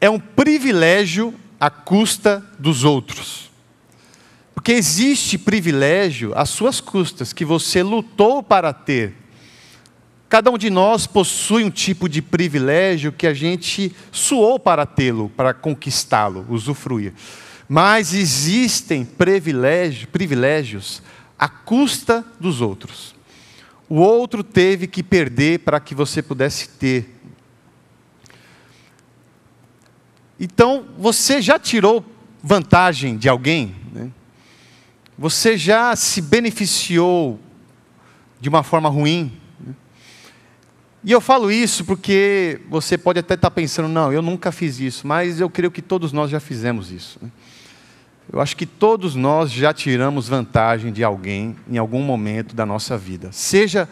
É 0.00 0.10
um 0.10 0.18
privilégio 0.18 1.34
à 1.58 1.70
custa 1.70 2.44
dos 2.58 2.84
outros. 2.84 3.50
Porque 4.54 4.72
existe 4.72 5.38
privilégio 5.38 6.32
às 6.34 6.50
suas 6.50 6.80
custas 6.80 7.32
que 7.32 7.44
você 7.44 7.82
lutou 7.82 8.42
para 8.42 8.72
ter. 8.72 9.14
Cada 10.28 10.50
um 10.50 10.58
de 10.58 10.70
nós 10.70 11.06
possui 11.06 11.62
um 11.62 11.70
tipo 11.70 12.08
de 12.08 12.20
privilégio 12.20 13.12
que 13.12 13.26
a 13.26 13.34
gente 13.34 13.94
suou 14.10 14.58
para 14.58 14.84
tê-lo, 14.84 15.30
para 15.36 15.54
conquistá-lo, 15.54 16.44
usufruir. 16.48 17.12
Mas 17.68 18.12
existem 18.12 19.04
privilégios, 19.04 20.06
privilégios 20.06 21.02
à 21.38 21.48
custa 21.48 22.24
dos 22.40 22.60
outros. 22.60 23.14
O 23.88 23.96
outro 23.96 24.42
teve 24.42 24.88
que 24.88 25.02
perder 25.02 25.60
para 25.60 25.78
que 25.78 25.94
você 25.94 26.20
pudesse 26.20 26.70
ter. 26.70 27.14
Então, 30.38 30.86
você 30.98 31.40
já 31.40 31.58
tirou 31.58 32.04
vantagem 32.42 33.16
de 33.16 33.28
alguém? 33.28 33.76
Né? 33.92 34.10
Você 35.16 35.56
já 35.56 35.94
se 35.94 36.20
beneficiou 36.20 37.40
de 38.40 38.48
uma 38.48 38.64
forma 38.64 38.88
ruim? 38.88 39.32
E 41.06 41.12
eu 41.12 41.20
falo 41.20 41.52
isso 41.52 41.84
porque 41.84 42.60
você 42.68 42.98
pode 42.98 43.20
até 43.20 43.34
estar 43.34 43.48
pensando, 43.52 43.86
não, 43.86 44.12
eu 44.12 44.20
nunca 44.20 44.50
fiz 44.50 44.80
isso, 44.80 45.06
mas 45.06 45.38
eu 45.38 45.48
creio 45.48 45.70
que 45.70 45.80
todos 45.80 46.10
nós 46.12 46.28
já 46.28 46.40
fizemos 46.40 46.90
isso. 46.90 47.16
Né? 47.22 47.30
Eu 48.32 48.40
acho 48.40 48.56
que 48.56 48.66
todos 48.66 49.14
nós 49.14 49.52
já 49.52 49.72
tiramos 49.72 50.28
vantagem 50.28 50.92
de 50.92 51.04
alguém 51.04 51.54
em 51.70 51.78
algum 51.78 52.02
momento 52.02 52.56
da 52.56 52.66
nossa 52.66 52.98
vida, 52.98 53.30
seja 53.30 53.88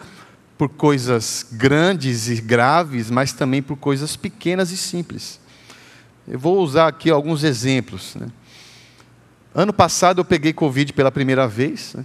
por 0.59 0.69
coisas 0.71 1.47
grandes 1.53 2.29
e 2.29 2.41
graves, 2.41 3.13
mas 3.13 3.33
também 3.33 3.63
por 3.63 3.77
coisas 3.77 4.17
pequenas 4.17 4.73
e 4.73 4.77
simples. 4.77 5.39
Eu 6.27 6.37
vou 6.41 6.59
usar 6.59 6.89
aqui 6.89 7.11
alguns 7.11 7.45
exemplos. 7.45 8.17
Né? 8.17 8.27
Ano 9.55 9.73
passado 9.73 10.21
eu 10.21 10.25
peguei 10.25 10.53
Covid 10.53 10.93
pela 10.93 11.13
primeira 11.13 11.47
vez, 11.47 11.95
né? 11.95 12.05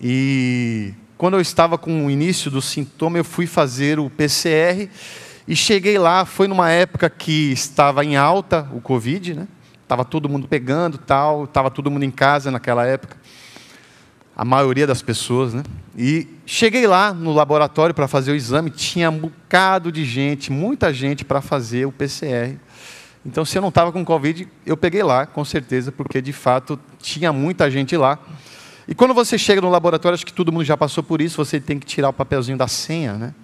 e 0.00 0.94
quando 1.20 1.34
eu 1.34 1.40
estava 1.42 1.76
com 1.76 2.06
o 2.06 2.10
início 2.10 2.50
do 2.50 2.62
sintoma, 2.62 3.18
eu 3.18 3.24
fui 3.24 3.46
fazer 3.46 4.00
o 4.00 4.08
PCR 4.08 4.88
e 5.46 5.54
cheguei 5.54 5.98
lá. 5.98 6.24
Foi 6.24 6.48
numa 6.48 6.70
época 6.70 7.10
que 7.10 7.52
estava 7.52 8.02
em 8.02 8.16
alta 8.16 8.66
o 8.72 8.80
Covid, 8.80 9.34
né? 9.34 9.46
Estava 9.82 10.02
todo 10.02 10.30
mundo 10.30 10.48
pegando, 10.48 10.96
tal, 10.96 11.44
estava 11.44 11.70
todo 11.70 11.90
mundo 11.90 12.04
em 12.04 12.10
casa 12.10 12.50
naquela 12.50 12.86
época. 12.86 13.18
A 14.34 14.46
maioria 14.46 14.86
das 14.86 15.02
pessoas, 15.02 15.52
né? 15.52 15.62
E 15.94 16.26
cheguei 16.46 16.86
lá 16.86 17.12
no 17.12 17.34
laboratório 17.34 17.94
para 17.94 18.08
fazer 18.08 18.32
o 18.32 18.34
exame, 18.34 18.70
tinha 18.70 19.10
um 19.10 19.18
bocado 19.18 19.92
de 19.92 20.06
gente, 20.06 20.50
muita 20.50 20.90
gente 20.90 21.22
para 21.22 21.42
fazer 21.42 21.84
o 21.84 21.92
PCR. 21.92 22.56
Então, 23.26 23.44
se 23.44 23.58
eu 23.58 23.60
não 23.60 23.68
estava 23.68 23.92
com 23.92 24.02
Covid, 24.02 24.48
eu 24.64 24.74
peguei 24.74 25.02
lá, 25.02 25.26
com 25.26 25.44
certeza, 25.44 25.92
porque 25.92 26.22
de 26.22 26.32
fato 26.32 26.80
tinha 26.98 27.30
muita 27.30 27.70
gente 27.70 27.94
lá. 27.94 28.18
E 28.90 28.94
quando 28.94 29.14
você 29.14 29.38
chega 29.38 29.60
no 29.60 29.70
laboratório, 29.70 30.14
acho 30.14 30.26
que 30.26 30.32
todo 30.32 30.50
mundo 30.50 30.64
já 30.64 30.76
passou 30.76 31.04
por 31.04 31.20
isso, 31.20 31.36
você 31.36 31.60
tem 31.60 31.78
que 31.78 31.86
tirar 31.86 32.08
o 32.08 32.12
papelzinho 32.12 32.58
da 32.58 32.66
senha, 32.66 33.12
né? 33.14 33.34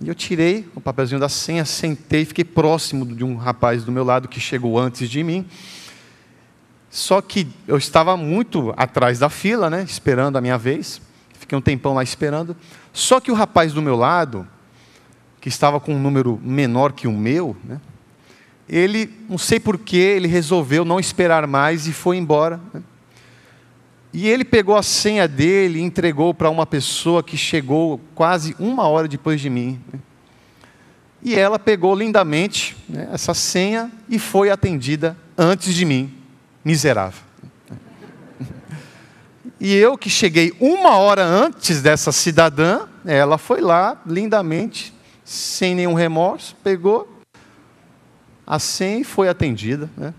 E 0.00 0.06
eu 0.06 0.14
tirei 0.14 0.68
o 0.72 0.80
papelzinho 0.80 1.20
da 1.20 1.28
senha, 1.28 1.64
sentei, 1.64 2.24
fiquei 2.24 2.44
próximo 2.44 3.04
de 3.04 3.24
um 3.24 3.34
rapaz 3.34 3.82
do 3.82 3.90
meu 3.90 4.04
lado 4.04 4.28
que 4.28 4.38
chegou 4.38 4.78
antes 4.78 5.10
de 5.10 5.24
mim. 5.24 5.44
Só 6.88 7.20
que 7.20 7.48
eu 7.66 7.76
estava 7.76 8.16
muito 8.16 8.72
atrás 8.76 9.18
da 9.18 9.28
fila, 9.28 9.68
né, 9.68 9.82
esperando 9.82 10.38
a 10.38 10.40
minha 10.40 10.56
vez. 10.56 11.02
Fiquei 11.32 11.58
um 11.58 11.60
tempão 11.60 11.94
lá 11.94 12.04
esperando. 12.04 12.56
Só 12.92 13.18
que 13.18 13.32
o 13.32 13.34
rapaz 13.34 13.72
do 13.72 13.82
meu 13.82 13.96
lado, 13.96 14.46
que 15.40 15.48
estava 15.48 15.80
com 15.80 15.92
um 15.92 15.98
número 15.98 16.38
menor 16.40 16.92
que 16.92 17.08
o 17.08 17.12
meu, 17.12 17.56
né, 17.64 17.80
ele, 18.68 19.10
não 19.28 19.38
sei 19.38 19.58
porquê, 19.58 19.96
ele 19.96 20.28
resolveu 20.28 20.84
não 20.84 21.00
esperar 21.00 21.48
mais 21.48 21.88
e 21.88 21.92
foi 21.92 22.16
embora. 22.16 22.60
Né? 22.72 22.80
E 24.12 24.28
ele 24.28 24.44
pegou 24.44 24.76
a 24.76 24.82
senha 24.82 25.26
dele 25.26 25.78
e 25.78 25.82
entregou 25.82 26.34
para 26.34 26.50
uma 26.50 26.66
pessoa 26.66 27.22
que 27.22 27.36
chegou 27.36 27.98
quase 28.14 28.54
uma 28.58 28.86
hora 28.86 29.08
depois 29.08 29.40
de 29.40 29.48
mim. 29.48 29.80
E 31.22 31.34
ela 31.34 31.58
pegou 31.58 31.94
lindamente 31.94 32.76
né, 32.88 33.08
essa 33.12 33.32
senha 33.32 33.90
e 34.08 34.18
foi 34.18 34.50
atendida 34.50 35.16
antes 35.38 35.74
de 35.74 35.84
mim, 35.84 36.12
miserável. 36.64 37.20
E 39.58 39.72
eu 39.74 39.96
que 39.96 40.10
cheguei 40.10 40.52
uma 40.58 40.96
hora 40.96 41.24
antes 41.24 41.80
dessa 41.80 42.10
cidadã, 42.10 42.80
ela 43.04 43.38
foi 43.38 43.60
lá 43.60 44.02
lindamente, 44.04 44.92
sem 45.24 45.74
nenhum 45.74 45.94
remorso, 45.94 46.56
pegou 46.64 47.08
a 48.44 48.58
senha 48.58 48.98
e 48.98 49.04
foi 49.04 49.28
atendida. 49.28 49.88
Né? 49.96 50.12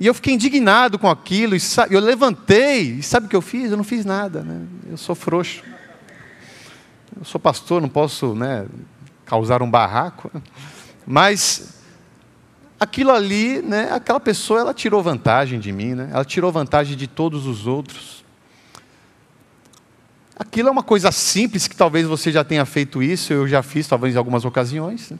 E 0.00 0.06
eu 0.06 0.14
fiquei 0.14 0.32
indignado 0.32 0.98
com 0.98 1.10
aquilo, 1.10 1.54
e 1.54 1.60
eu 1.90 2.00
levantei, 2.00 2.94
e 2.94 3.02
sabe 3.02 3.26
o 3.26 3.28
que 3.28 3.36
eu 3.36 3.42
fiz? 3.42 3.70
Eu 3.70 3.76
não 3.76 3.84
fiz 3.84 4.06
nada, 4.06 4.40
né? 4.40 4.66
eu 4.90 4.96
sou 4.96 5.14
frouxo. 5.14 5.62
Eu 7.14 7.22
sou 7.22 7.38
pastor, 7.38 7.82
não 7.82 7.88
posso 7.88 8.34
né, 8.34 8.66
causar 9.26 9.62
um 9.62 9.70
barraco. 9.70 10.30
Mas 11.06 11.82
aquilo 12.78 13.10
ali, 13.10 13.60
né, 13.60 13.92
aquela 13.92 14.18
pessoa, 14.18 14.60
ela 14.60 14.72
tirou 14.72 15.02
vantagem 15.02 15.60
de 15.60 15.70
mim, 15.70 15.94
né? 15.94 16.08
ela 16.10 16.24
tirou 16.24 16.50
vantagem 16.50 16.96
de 16.96 17.06
todos 17.06 17.46
os 17.46 17.66
outros. 17.66 18.24
Aquilo 20.34 20.68
é 20.68 20.72
uma 20.72 20.82
coisa 20.82 21.12
simples 21.12 21.68
que 21.68 21.76
talvez 21.76 22.06
você 22.06 22.32
já 22.32 22.42
tenha 22.42 22.64
feito 22.64 23.02
isso, 23.02 23.34
eu 23.34 23.46
já 23.46 23.62
fiz, 23.62 23.86
talvez 23.86 24.14
em 24.14 24.18
algumas 24.18 24.46
ocasiões. 24.46 25.10
Né? 25.10 25.18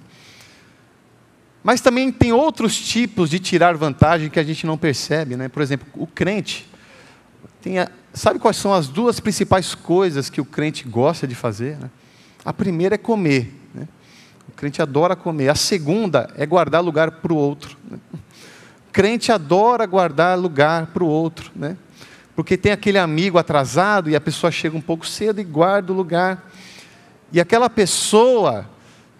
Mas 1.62 1.80
também 1.80 2.10
tem 2.10 2.32
outros 2.32 2.78
tipos 2.78 3.28
de 3.28 3.38
tirar 3.38 3.76
vantagem 3.76 4.30
que 4.30 4.40
a 4.40 4.42
gente 4.42 4.66
não 4.66 4.78
percebe. 4.78 5.36
Né? 5.36 5.48
Por 5.48 5.62
exemplo, 5.62 5.86
o 5.94 6.06
crente. 6.06 6.68
A, 7.78 7.90
sabe 8.14 8.38
quais 8.38 8.56
são 8.56 8.72
as 8.72 8.88
duas 8.88 9.20
principais 9.20 9.74
coisas 9.74 10.30
que 10.30 10.40
o 10.40 10.44
crente 10.44 10.84
gosta 10.84 11.26
de 11.26 11.34
fazer? 11.34 11.76
Né? 11.78 11.90
A 12.44 12.52
primeira 12.52 12.94
é 12.94 12.98
comer. 12.98 13.54
Né? 13.74 13.86
O 14.48 14.52
crente 14.52 14.80
adora 14.80 15.14
comer. 15.14 15.50
A 15.50 15.54
segunda 15.54 16.32
é 16.36 16.46
guardar 16.46 16.82
lugar 16.82 17.10
para 17.10 17.32
o 17.32 17.36
outro. 17.36 17.76
Né? 17.90 17.98
O 18.14 18.92
crente 18.92 19.30
adora 19.30 19.84
guardar 19.84 20.38
lugar 20.38 20.86
para 20.86 21.04
o 21.04 21.06
outro. 21.06 21.50
Né? 21.54 21.76
Porque 22.34 22.56
tem 22.56 22.72
aquele 22.72 22.96
amigo 22.96 23.36
atrasado 23.36 24.08
e 24.08 24.16
a 24.16 24.20
pessoa 24.20 24.50
chega 24.50 24.74
um 24.74 24.80
pouco 24.80 25.06
cedo 25.06 25.42
e 25.42 25.44
guarda 25.44 25.92
o 25.92 25.96
lugar. 25.96 26.50
E 27.30 27.38
aquela 27.38 27.68
pessoa 27.68 28.66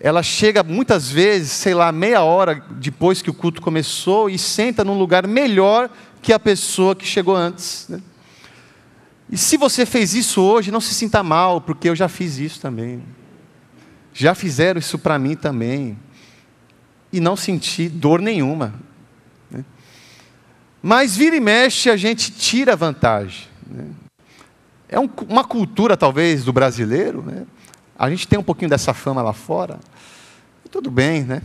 ela 0.00 0.22
chega 0.22 0.62
muitas 0.62 1.10
vezes, 1.10 1.52
sei 1.52 1.74
lá, 1.74 1.92
meia 1.92 2.22
hora 2.22 2.64
depois 2.70 3.20
que 3.20 3.28
o 3.28 3.34
culto 3.34 3.60
começou 3.60 4.30
e 4.30 4.38
senta 4.38 4.82
num 4.82 4.98
lugar 4.98 5.26
melhor 5.26 5.90
que 6.22 6.32
a 6.32 6.38
pessoa 6.38 6.96
que 6.96 7.04
chegou 7.04 7.36
antes. 7.36 7.86
Né? 7.86 8.00
E 9.30 9.36
se 9.36 9.58
você 9.58 9.84
fez 9.84 10.14
isso 10.14 10.40
hoje, 10.40 10.70
não 10.70 10.80
se 10.80 10.94
sinta 10.94 11.22
mal, 11.22 11.60
porque 11.60 11.90
eu 11.90 11.94
já 11.94 12.08
fiz 12.08 12.38
isso 12.38 12.58
também. 12.60 13.04
Já 14.14 14.34
fizeram 14.34 14.80
isso 14.80 14.98
para 14.98 15.18
mim 15.18 15.36
também. 15.36 15.98
E 17.12 17.20
não 17.20 17.36
senti 17.36 17.86
dor 17.86 18.22
nenhuma. 18.22 18.72
Né? 19.50 19.62
Mas 20.82 21.14
vira 21.14 21.36
e 21.36 21.40
mexe, 21.40 21.90
a 21.90 21.96
gente 21.96 22.32
tira 22.32 22.74
vantagem. 22.74 23.48
Né? 23.66 23.84
É 24.88 24.98
um, 24.98 25.08
uma 25.28 25.44
cultura, 25.44 25.94
talvez, 25.94 26.42
do 26.42 26.54
brasileiro, 26.54 27.22
né? 27.22 27.46
A 28.00 28.08
gente 28.08 28.26
tem 28.26 28.38
um 28.38 28.42
pouquinho 28.42 28.70
dessa 28.70 28.94
fama 28.94 29.20
lá 29.20 29.34
fora. 29.34 29.78
Tudo 30.70 30.90
bem, 30.90 31.22
né? 31.22 31.42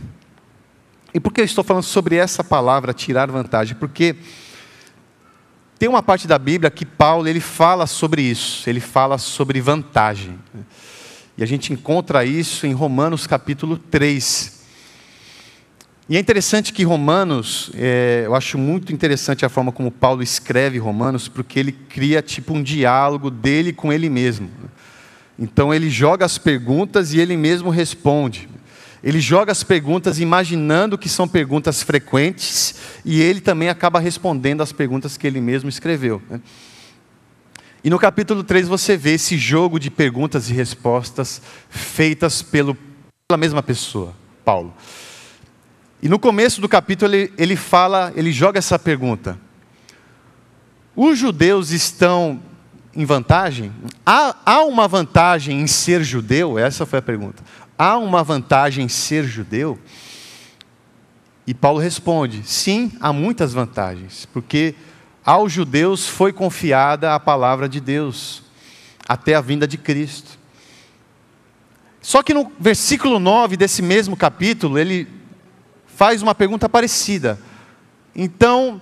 E 1.12 1.20
por 1.20 1.30
que 1.30 1.42
eu 1.42 1.44
estou 1.44 1.62
falando 1.62 1.82
sobre 1.82 2.16
essa 2.16 2.42
palavra, 2.42 2.94
tirar 2.94 3.30
vantagem? 3.30 3.76
Porque 3.76 4.16
tem 5.78 5.86
uma 5.86 6.02
parte 6.02 6.26
da 6.26 6.38
Bíblia 6.38 6.70
que 6.70 6.86
Paulo 6.86 7.28
ele 7.28 7.40
fala 7.40 7.86
sobre 7.86 8.22
isso, 8.22 8.70
ele 8.70 8.80
fala 8.80 9.18
sobre 9.18 9.60
vantagem. 9.60 10.38
E 11.36 11.42
a 11.42 11.46
gente 11.46 11.74
encontra 11.74 12.24
isso 12.24 12.66
em 12.66 12.72
Romanos 12.72 13.26
capítulo 13.26 13.76
3. 13.76 14.64
E 16.08 16.16
é 16.16 16.20
interessante 16.20 16.72
que 16.72 16.84
Romanos, 16.84 17.70
é, 17.74 18.22
eu 18.24 18.34
acho 18.34 18.56
muito 18.56 18.94
interessante 18.94 19.44
a 19.44 19.50
forma 19.50 19.72
como 19.72 19.90
Paulo 19.90 20.22
escreve 20.22 20.78
Romanos, 20.78 21.28
porque 21.28 21.58
ele 21.58 21.72
cria 21.72 22.22
tipo 22.22 22.54
um 22.54 22.62
diálogo 22.62 23.30
dele 23.30 23.74
com 23.74 23.92
ele 23.92 24.08
mesmo. 24.08 24.48
Então 25.38 25.72
ele 25.72 25.90
joga 25.90 26.24
as 26.24 26.38
perguntas 26.38 27.12
e 27.12 27.20
ele 27.20 27.36
mesmo 27.36 27.70
responde. 27.70 28.48
Ele 29.02 29.20
joga 29.20 29.52
as 29.52 29.62
perguntas 29.62 30.18
imaginando 30.18 30.98
que 30.98 31.08
são 31.08 31.28
perguntas 31.28 31.82
frequentes 31.82 32.74
e 33.04 33.20
ele 33.20 33.40
também 33.40 33.68
acaba 33.68 34.00
respondendo 34.00 34.62
as 34.62 34.72
perguntas 34.72 35.16
que 35.16 35.26
ele 35.26 35.40
mesmo 35.40 35.68
escreveu. 35.68 36.20
Né? 36.28 36.40
E 37.84 37.90
no 37.90 37.98
capítulo 37.98 38.42
3 38.42 38.66
você 38.66 38.96
vê 38.96 39.12
esse 39.12 39.36
jogo 39.36 39.78
de 39.78 39.90
perguntas 39.90 40.50
e 40.50 40.52
respostas 40.52 41.40
feitas 41.68 42.42
pelo, 42.42 42.76
pela 43.28 43.38
mesma 43.38 43.62
pessoa, 43.62 44.12
Paulo. 44.44 44.74
E 46.02 46.08
no 46.08 46.18
começo 46.18 46.60
do 46.60 46.68
capítulo 46.68 47.14
ele, 47.14 47.32
ele 47.38 47.56
fala, 47.56 48.12
ele 48.16 48.32
joga 48.32 48.58
essa 48.58 48.78
pergunta: 48.78 49.38
Os 50.96 51.18
judeus 51.18 51.70
estão 51.70 52.42
em 52.96 53.04
vantagem? 53.04 53.70
Há, 54.04 54.34
há 54.44 54.62
uma 54.62 54.88
vantagem 54.88 55.60
em 55.60 55.66
ser 55.66 56.02
judeu? 56.02 56.58
Essa 56.58 56.86
foi 56.86 56.98
a 56.98 57.02
pergunta. 57.02 57.42
Há 57.78 57.98
uma 57.98 58.24
vantagem 58.24 58.86
em 58.86 58.88
ser 58.88 59.24
judeu? 59.24 59.78
E 61.46 61.54
Paulo 61.54 61.78
responde: 61.78 62.42
sim, 62.44 62.90
há 63.00 63.12
muitas 63.12 63.52
vantagens, 63.52 64.26
porque 64.32 64.74
aos 65.24 65.52
judeus 65.52 66.08
foi 66.08 66.32
confiada 66.32 67.14
a 67.14 67.20
palavra 67.20 67.68
de 67.68 67.80
Deus, 67.80 68.42
até 69.06 69.34
a 69.34 69.40
vinda 69.40 69.66
de 69.66 69.76
Cristo. 69.76 70.38
Só 72.00 72.22
que 72.22 72.32
no 72.32 72.50
versículo 72.58 73.18
9 73.18 73.56
desse 73.56 73.82
mesmo 73.82 74.16
capítulo, 74.16 74.78
ele 74.78 75.08
faz 75.86 76.22
uma 76.22 76.34
pergunta 76.34 76.68
parecida. 76.68 77.38
Então, 78.14 78.80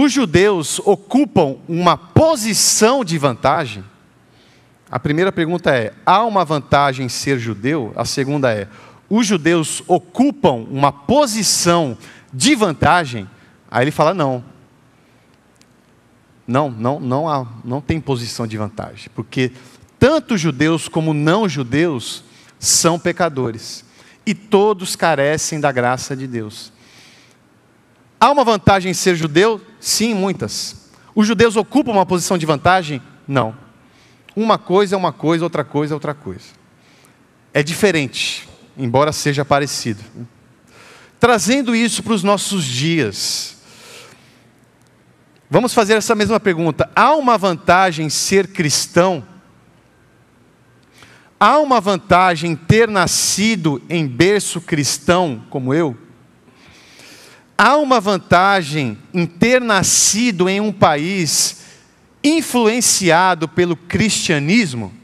os 0.00 0.12
judeus 0.12 0.80
ocupam 0.84 1.56
uma 1.68 1.96
posição 1.96 3.04
de 3.04 3.18
vantagem? 3.18 3.84
A 4.88 4.96
primeira 5.00 5.32
pergunta 5.32 5.74
é: 5.74 5.92
há 6.06 6.24
uma 6.24 6.44
vantagem 6.44 7.06
em 7.06 7.08
ser 7.08 7.36
judeu? 7.36 7.92
A 7.96 8.04
segunda 8.04 8.52
é: 8.52 8.68
os 9.10 9.26
judeus 9.26 9.82
ocupam 9.88 10.66
uma 10.70 10.92
posição 10.92 11.98
de 12.32 12.54
vantagem? 12.54 13.28
Aí 13.68 13.82
ele 13.82 13.90
fala: 13.90 14.14
não. 14.14 14.44
Não, 16.46 16.70
não, 16.70 17.00
não, 17.00 17.28
há, 17.28 17.44
não 17.64 17.80
tem 17.80 18.00
posição 18.00 18.46
de 18.46 18.56
vantagem, 18.56 19.10
porque 19.16 19.50
tanto 19.98 20.38
judeus 20.38 20.86
como 20.86 21.12
não 21.12 21.48
judeus 21.48 22.22
são 22.56 23.00
pecadores 23.00 23.84
e 24.24 24.32
todos 24.32 24.94
carecem 24.94 25.58
da 25.58 25.72
graça 25.72 26.14
de 26.16 26.28
Deus. 26.28 26.72
Há 28.20 28.30
uma 28.30 28.44
vantagem 28.44 28.92
em 28.92 28.94
ser 28.94 29.16
judeu? 29.16 29.60
Sim, 29.80 30.14
muitas. 30.14 30.88
Os 31.14 31.26
judeus 31.26 31.56
ocupam 31.56 31.92
uma 31.92 32.06
posição 32.06 32.38
de 32.38 32.46
vantagem? 32.46 33.02
Não. 33.26 33.54
Uma 34.34 34.56
coisa 34.56 34.94
é 34.94 34.98
uma 34.98 35.12
coisa, 35.12 35.44
outra 35.44 35.64
coisa 35.64 35.92
é 35.92 35.96
outra 35.96 36.14
coisa. 36.14 36.46
É 37.52 37.62
diferente, 37.62 38.48
embora 38.76 39.12
seja 39.12 39.44
parecido. 39.44 40.02
Trazendo 41.18 41.74
isso 41.74 42.02
para 42.02 42.12
os 42.12 42.22
nossos 42.22 42.64
dias, 42.64 43.56
vamos 45.50 45.74
fazer 45.74 45.94
essa 45.94 46.14
mesma 46.14 46.38
pergunta: 46.38 46.88
há 46.94 47.14
uma 47.16 47.36
vantagem 47.36 48.06
em 48.06 48.10
ser 48.10 48.48
cristão? 48.48 49.26
Há 51.40 51.58
uma 51.58 51.80
vantagem 51.80 52.54
ter 52.56 52.88
nascido 52.88 53.82
em 53.88 54.06
berço 54.06 54.60
cristão 54.60 55.44
como 55.50 55.72
eu? 55.72 55.96
Há 57.58 57.76
uma 57.76 58.00
vantagem 58.00 58.96
em 59.12 59.26
ter 59.26 59.60
nascido 59.60 60.48
em 60.48 60.60
um 60.60 60.72
país 60.72 61.64
influenciado 62.22 63.48
pelo 63.48 63.76
cristianismo? 63.76 64.94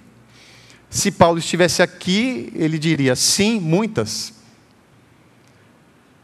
Se 0.88 1.10
Paulo 1.10 1.40
estivesse 1.40 1.82
aqui, 1.82 2.52
ele 2.54 2.78
diria 2.78 3.16
sim, 3.16 3.58
muitas. 3.58 4.32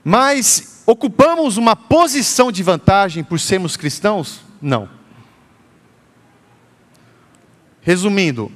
Mas 0.05 0.85
ocupamos 0.87 1.57
uma 1.57 1.75
posição 1.75 2.53
de 2.53 2.63
vantagem 2.63 3.25
por 3.25 3.41
sermos 3.41 3.77
cristãos? 3.77 4.41
Não. 4.63 4.89
Resumindo, 7.83 8.53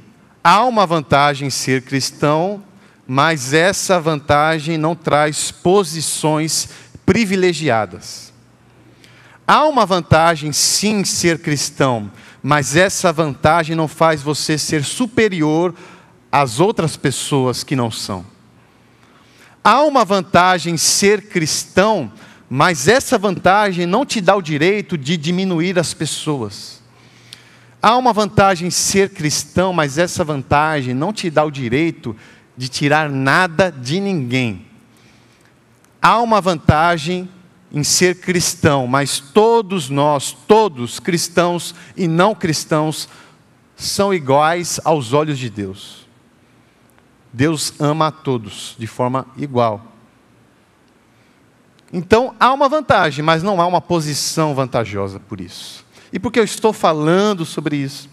Há 0.46 0.62
uma 0.66 0.86
vantagem 0.86 1.48
em 1.48 1.50
ser 1.50 1.80
cristão, 1.80 2.62
mas 3.06 3.54
essa 3.54 3.98
vantagem 3.98 4.76
não 4.76 4.94
traz 4.94 5.50
posições 5.50 6.68
privilegiadas. 7.04 8.32
Há 9.46 9.66
uma 9.66 9.84
vantagem 9.84 10.52
sim 10.52 11.04
ser 11.04 11.38
cristão, 11.38 12.10
mas 12.42 12.76
essa 12.76 13.12
vantagem 13.12 13.76
não 13.76 13.86
faz 13.86 14.22
você 14.22 14.56
ser 14.56 14.84
superior 14.84 15.74
às 16.32 16.60
outras 16.60 16.96
pessoas 16.96 17.62
que 17.62 17.76
não 17.76 17.90
são. 17.90 18.24
Há 19.62 19.82
uma 19.82 20.04
vantagem 20.04 20.74
em 20.74 20.76
ser 20.76 21.28
cristão, 21.28 22.12
mas 22.48 22.88
essa 22.88 23.16
vantagem 23.16 23.86
não 23.86 24.04
te 24.04 24.20
dá 24.20 24.34
o 24.34 24.42
direito 24.42 24.96
de 24.96 25.16
diminuir 25.16 25.78
as 25.78 25.94
pessoas. 25.94 26.82
Há 27.80 27.96
uma 27.96 28.14
vantagem 28.14 28.68
em 28.68 28.70
ser 28.70 29.10
cristão, 29.10 29.72
mas 29.72 29.98
essa 29.98 30.24
vantagem 30.24 30.94
não 30.94 31.12
te 31.12 31.28
dá 31.28 31.44
o 31.44 31.50
direito 31.50 32.16
de 32.56 32.68
tirar 32.68 33.10
nada 33.10 33.70
de 33.70 34.00
ninguém. 34.00 34.66
Há 36.06 36.20
uma 36.20 36.38
vantagem 36.38 37.26
em 37.72 37.82
ser 37.82 38.20
cristão, 38.20 38.86
mas 38.86 39.20
todos 39.20 39.88
nós, 39.88 40.36
todos 40.46 41.00
cristãos 41.00 41.74
e 41.96 42.06
não 42.06 42.34
cristãos, 42.34 43.08
são 43.74 44.12
iguais 44.12 44.78
aos 44.84 45.14
olhos 45.14 45.38
de 45.38 45.48
Deus. 45.48 46.06
Deus 47.32 47.72
ama 47.80 48.08
a 48.08 48.12
todos 48.12 48.76
de 48.78 48.86
forma 48.86 49.26
igual. 49.34 49.82
Então 51.90 52.34
há 52.38 52.52
uma 52.52 52.68
vantagem, 52.68 53.24
mas 53.24 53.42
não 53.42 53.58
há 53.58 53.66
uma 53.66 53.80
posição 53.80 54.54
vantajosa 54.54 55.18
por 55.18 55.40
isso. 55.40 55.86
E 56.12 56.18
por 56.18 56.30
que 56.30 56.38
eu 56.38 56.44
estou 56.44 56.74
falando 56.74 57.46
sobre 57.46 57.76
isso? 57.76 58.10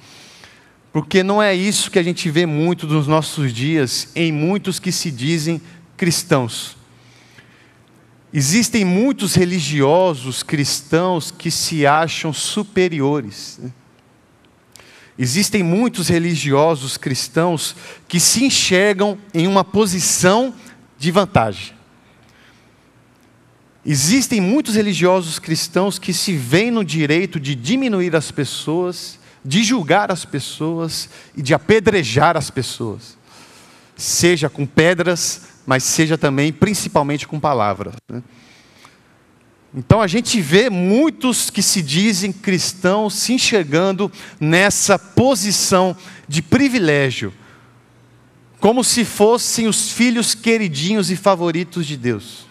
Porque 0.94 1.24
não 1.24 1.44
é 1.44 1.54
isso 1.54 1.92
que 1.92 2.00
a 2.00 2.04
gente 2.04 2.30
vê 2.32 2.46
muito 2.46 2.88
nos 2.88 3.06
nossos 3.06 3.52
dias 3.52 4.08
em 4.16 4.32
muitos 4.32 4.80
que 4.80 4.94
se 4.94 5.12
dizem 5.12 5.62
cristãos. 5.98 6.80
Existem 8.34 8.86
muitos 8.86 9.36
religiosos 9.36 10.42
cristãos 10.42 11.32
que 11.32 11.52
se 11.52 11.86
acham 11.86 12.32
superiores. 12.32 13.60
Né? 13.62 13.72
Existem 15.20 15.62
muitos 15.62 16.08
religiosos 16.08 16.96
cristãos 16.96 17.76
que 18.08 18.20
se 18.20 18.46
enxergam 18.46 19.18
em 19.34 19.48
uma 19.48 19.64
posição 19.64 20.54
de 20.98 21.12
vantagem. 21.12 21.74
Existem 23.86 24.40
muitos 24.40 24.76
religiosos 24.76 25.38
cristãos 25.38 26.00
que 26.00 26.14
se 26.14 26.34
veem 26.34 26.72
no 26.72 26.86
direito 26.86 27.40
de 27.40 27.54
diminuir 27.56 28.16
as 28.16 28.32
pessoas, 28.32 29.20
de 29.44 29.64
julgar 29.64 30.12
as 30.12 30.24
pessoas 30.24 31.10
e 31.36 31.42
de 31.42 31.54
apedrejar 31.54 32.38
as 32.38 32.50
pessoas, 32.52 33.18
seja 33.98 34.50
com 34.50 34.66
pedras, 34.66 35.51
mas 35.72 35.86
seja 35.86 36.18
também, 36.18 36.52
principalmente, 36.52 37.26
com 37.26 37.40
palavras. 37.40 37.94
Né? 38.10 38.22
Então 39.74 40.02
a 40.02 40.08
gente 40.08 40.42
vê 40.42 40.70
muitos 40.70 41.50
que 41.50 41.64
se 41.64 41.82
dizem 41.82 42.34
cristãos 42.34 43.14
se 43.14 43.32
enxergando 43.32 44.12
nessa 44.38 45.00
posição 45.00 45.96
de 46.28 46.42
privilégio, 46.42 47.34
como 48.60 48.84
se 48.84 49.06
fossem 49.06 49.66
os 49.66 49.94
filhos 49.94 50.36
queridinhos 50.36 51.10
e 51.10 51.16
favoritos 51.16 51.88
de 51.88 51.96
Deus. 51.96 52.46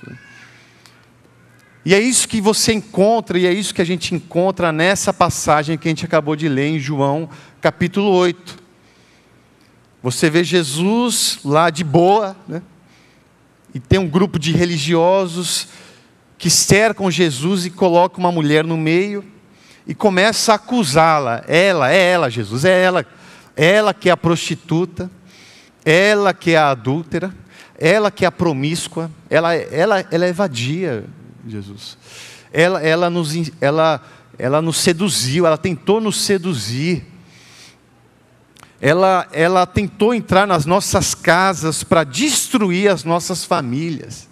E 1.85 1.95
é 1.95 2.01
isso 2.01 2.27
que 2.27 2.41
você 2.41 2.73
encontra, 2.73 3.39
e 3.39 3.45
é 3.45 3.53
isso 3.53 3.75
que 3.75 3.83
a 3.83 3.87
gente 3.87 4.15
encontra 4.15 4.73
nessa 4.73 5.13
passagem 5.13 5.77
que 5.77 5.89
a 5.89 5.91
gente 5.91 6.07
acabou 6.07 6.35
de 6.35 6.49
ler 6.49 6.69
em 6.69 6.79
João, 6.79 7.29
capítulo 7.61 8.13
8. 8.13 8.57
Você 10.03 10.31
vê 10.31 10.43
Jesus 10.43 11.41
lá 11.45 11.69
de 11.69 11.85
boa, 11.85 12.35
né? 12.49 12.63
E 13.75 13.81
tem 13.81 13.99
um 13.99 14.09
grupo 14.09 14.39
de 14.39 14.53
religiosos 14.53 15.69
que 16.39 16.49
cercam 16.51 17.11
Jesus 17.11 17.67
e 17.67 17.71
colocam 17.71 18.21
uma 18.21 18.33
mulher 18.33 18.65
no 18.65 18.77
meio 18.77 19.25
e 19.87 19.95
começa 19.95 20.53
a 20.53 20.55
acusá-la. 20.57 21.45
Ela, 21.47 21.93
é 21.93 22.13
ela, 22.13 22.31
Jesus, 22.31 22.65
é 22.65 22.83
ela. 22.83 23.07
Ela 23.57 23.93
que 23.93 24.09
é 24.09 24.13
a 24.13 24.17
prostituta, 24.17 25.11
ela 25.85 26.33
que 26.33 26.53
é 26.53 26.57
a 26.57 26.71
adúltera, 26.71 27.35
ela 27.79 28.11
que 28.11 28.25
é 28.25 28.29
a 28.29 28.33
promíscua, 28.33 29.11
ela, 29.29 29.55
ela, 29.55 30.05
ela 30.11 30.27
é 30.27 30.33
vadia, 30.33 31.05
Jesus. 31.47 31.97
Ela, 32.53 32.83
ela, 32.83 33.11
nos, 33.11 33.51
ela, 33.61 34.03
ela 34.39 34.63
nos 34.63 34.79
seduziu, 34.79 35.47
ela 35.47 35.59
tentou 35.59 36.01
nos 36.01 36.21
seduzir. 36.21 37.05
Ela, 38.81 39.29
ela 39.33 39.67
tentou 39.67 40.15
entrar 40.15 40.47
nas 40.47 40.65
nossas 40.65 41.15
casas 41.15 41.85
para 41.85 42.03
destruir 42.03 42.91
as 42.91 43.05
nossas 43.05 43.45
famílias. 43.45 44.29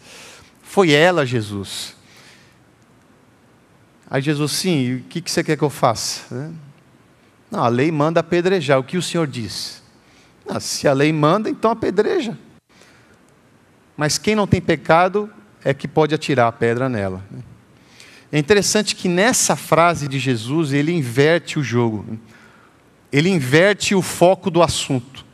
Foi 0.63 0.91
ela, 0.93 1.27
Jesus. 1.27 1.95
Aí 4.11 4.23
Jesus, 4.23 4.53
sim, 4.53 4.97
o 4.97 5.01
que 5.03 5.23
você 5.31 5.45
quer 5.45 5.57
que 5.57 5.65
eu 5.65 5.69
faça? 5.69 6.35
Né? 6.35 6.53
Não, 7.51 7.63
a 7.63 7.69
lei 7.69 7.91
manda 7.91 8.21
apedrejar. 8.21 8.79
O 8.79 8.85
que 8.85 8.97
o 8.97 9.03
Senhor 9.03 9.27
diz? 9.27 9.83
Não, 10.49 10.59
se 10.59 10.89
a 10.89 10.93
lei 10.95 11.13
manda, 11.13 11.51
então 11.51 11.71
apedreja. 11.71 12.37
Mas 13.97 14.17
quem 14.17 14.35
não 14.35 14.47
tem 14.47 14.61
pecado 14.61 15.31
é 15.63 15.75
que 15.75 15.87
pode 15.87 16.15
atirar 16.15 16.49
a 16.49 16.53
pedra 16.53 16.89
nela. 16.89 17.23
Né? 17.31 17.41
É 18.31 18.39
interessante 18.39 18.95
que 18.95 19.09
nessa 19.09 19.57
frase 19.57 20.07
de 20.07 20.19
Jesus 20.19 20.73
ele 20.73 20.93
inverte 20.93 21.59
o 21.59 21.63
jogo. 21.63 22.19
Ele 23.13 23.29
inverte 23.29 23.95
o 23.95 24.03
foco 24.03 24.51
do 24.51 24.63
assunto. 24.63 25.25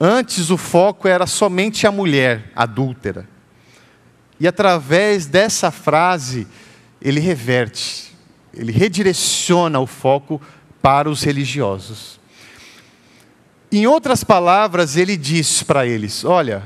Antes 0.00 0.50
o 0.50 0.56
foco 0.56 1.08
era 1.08 1.26
somente 1.26 1.86
a 1.86 1.92
mulher 1.92 2.50
adúltera. 2.54 3.28
E 4.38 4.46
através 4.46 5.26
dessa 5.26 5.70
frase, 5.70 6.46
ele 7.00 7.20
reverte, 7.20 8.14
ele 8.52 8.72
redireciona 8.72 9.80
o 9.80 9.86
foco 9.86 10.40
para 10.82 11.08
os 11.08 11.22
religiosos. 11.22 12.20
Em 13.72 13.86
outras 13.86 14.22
palavras, 14.22 14.96
ele 14.96 15.16
diz 15.16 15.62
para 15.62 15.86
eles: 15.86 16.24
Olha, 16.24 16.62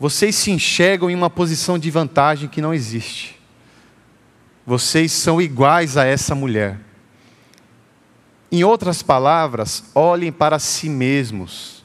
vocês 0.00 0.34
se 0.34 0.50
enxergam 0.50 1.10
em 1.10 1.14
uma 1.14 1.28
posição 1.28 1.78
de 1.78 1.90
vantagem 1.90 2.48
que 2.48 2.62
não 2.62 2.72
existe. 2.72 3.38
Vocês 4.66 5.12
são 5.12 5.40
iguais 5.40 5.96
a 5.96 6.04
essa 6.04 6.34
mulher. 6.34 6.78
Em 8.50 8.64
outras 8.64 9.02
palavras, 9.02 9.84
olhem 9.94 10.32
para 10.32 10.58
si 10.58 10.88
mesmos. 10.88 11.84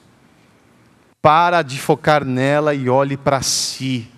Para 1.21 1.61
de 1.61 1.79
focar 1.79 2.23
nela 2.23 2.73
e 2.73 2.89
olhe 2.89 3.17
para 3.17 3.41
si. 3.41 4.09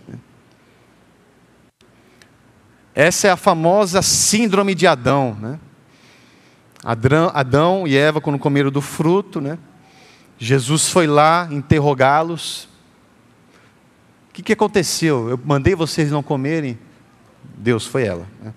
Essa 2.93 3.27
é 3.27 3.31
a 3.31 3.38
famosa 3.38 4.01
síndrome 4.01 4.73
de 4.73 4.88
Adão. 4.88 5.36
Né? 5.39 5.60
Adão 7.34 7.88
e 7.88 7.97
Eva, 7.97 8.21
quando 8.21 8.39
comeram 8.39 8.71
do 8.71 8.81
fruto, 8.81 9.41
né? 9.41 9.58
Jesus 10.38 10.89
foi 10.89 11.08
lá 11.08 11.47
interrogá-los. 11.51 12.69
O 14.29 14.34
que, 14.34 14.43
que 14.43 14.53
aconteceu? 14.53 15.29
Eu 15.29 15.39
mandei 15.43 15.75
vocês 15.75 16.12
não 16.12 16.21
comerem. 16.21 16.77
Deus 17.58 17.86
foi 17.86 18.03
ela. 18.03 18.27
Né? 18.41 18.53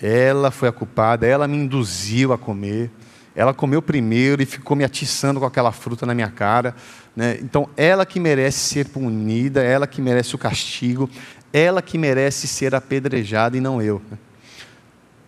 Ela 0.00 0.50
foi 0.50 0.68
a 0.68 0.72
culpada, 0.72 1.26
ela 1.26 1.48
me 1.48 1.56
induziu 1.56 2.32
a 2.32 2.38
comer. 2.38 2.90
Ela 3.38 3.54
comeu 3.54 3.80
primeiro 3.80 4.42
e 4.42 4.44
ficou 4.44 4.76
me 4.76 4.82
atiçando 4.82 5.38
com 5.38 5.46
aquela 5.46 5.70
fruta 5.70 6.04
na 6.04 6.12
minha 6.12 6.28
cara. 6.28 6.74
Né? 7.14 7.38
Então, 7.40 7.68
ela 7.76 8.04
que 8.04 8.18
merece 8.18 8.58
ser 8.58 8.88
punida, 8.88 9.62
ela 9.62 9.86
que 9.86 10.02
merece 10.02 10.34
o 10.34 10.38
castigo, 10.38 11.08
ela 11.52 11.80
que 11.80 11.96
merece 11.96 12.48
ser 12.48 12.74
apedrejada 12.74 13.56
e 13.56 13.60
não 13.60 13.80
eu. 13.80 14.02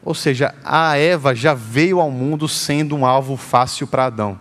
Ou 0.03 0.13
seja, 0.13 0.53
a 0.65 0.97
Eva 0.97 1.37
já 1.37 1.55
veio 1.55 2.01
ao 2.01 2.11
mundo 2.11 2.49
sendo 2.49 2.97
um 2.97 3.07
alvo 3.07 3.37
fácil 3.37 3.87
para 3.87 4.07
Adão. 4.07 4.41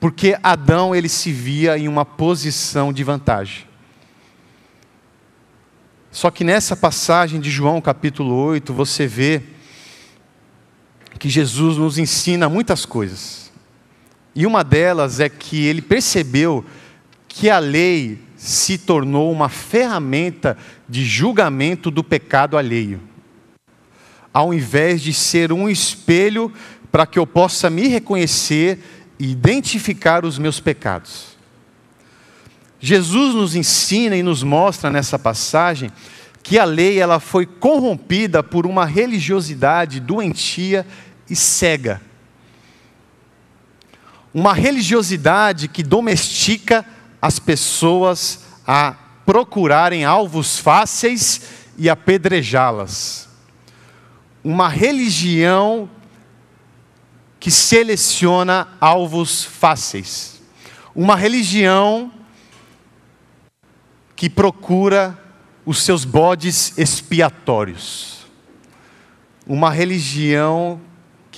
Porque 0.00 0.36
Adão 0.42 0.92
ele 0.92 1.08
se 1.08 1.30
via 1.30 1.78
em 1.78 1.86
uma 1.86 2.04
posição 2.04 2.92
de 2.92 3.04
vantagem. 3.04 3.68
Só 6.10 6.28
que 6.28 6.42
nessa 6.42 6.74
passagem 6.74 7.40
de 7.40 7.52
João 7.52 7.80
capítulo 7.80 8.34
8, 8.34 8.74
você 8.74 9.06
vê 9.06 9.44
que 11.20 11.28
Jesus 11.28 11.76
nos 11.76 11.98
ensina 11.98 12.48
muitas 12.48 12.86
coisas. 12.86 13.52
E 14.34 14.46
uma 14.46 14.64
delas 14.64 15.20
é 15.20 15.28
que 15.28 15.66
ele 15.66 15.82
percebeu 15.82 16.64
que 17.28 17.50
a 17.50 17.58
lei 17.58 18.18
se 18.38 18.78
tornou 18.78 19.30
uma 19.30 19.50
ferramenta 19.50 20.56
de 20.88 21.04
julgamento 21.04 21.90
do 21.90 22.02
pecado 22.02 22.56
alheio, 22.56 23.02
ao 24.32 24.54
invés 24.54 25.02
de 25.02 25.12
ser 25.12 25.52
um 25.52 25.68
espelho 25.68 26.50
para 26.90 27.06
que 27.06 27.18
eu 27.18 27.26
possa 27.26 27.68
me 27.68 27.86
reconhecer 27.86 28.78
e 29.18 29.30
identificar 29.30 30.24
os 30.24 30.38
meus 30.38 30.58
pecados. 30.58 31.36
Jesus 32.80 33.34
nos 33.34 33.54
ensina 33.54 34.16
e 34.16 34.22
nos 34.22 34.42
mostra 34.42 34.88
nessa 34.88 35.18
passagem 35.18 35.92
que 36.42 36.58
a 36.58 36.64
lei 36.64 36.98
ela 36.98 37.20
foi 37.20 37.44
corrompida 37.44 38.42
por 38.42 38.66
uma 38.66 38.86
religiosidade 38.86 40.00
doentia 40.00 40.86
e 41.30 41.36
cega. 41.36 42.02
Uma 44.34 44.52
religiosidade 44.52 45.68
que 45.68 45.82
domestica 45.82 46.84
as 47.22 47.38
pessoas 47.38 48.44
a 48.66 48.94
procurarem 49.24 50.04
alvos 50.04 50.58
fáceis 50.58 51.40
e 51.78 51.88
apedrejá-las. 51.88 53.28
Uma 54.42 54.68
religião 54.68 55.88
que 57.38 57.50
seleciona 57.50 58.68
alvos 58.80 59.44
fáceis. 59.44 60.40
Uma 60.94 61.16
religião 61.16 62.12
que 64.14 64.28
procura 64.28 65.18
os 65.64 65.82
seus 65.82 66.04
bodes 66.04 66.76
expiatórios. 66.76 68.26
Uma 69.46 69.70
religião 69.70 70.80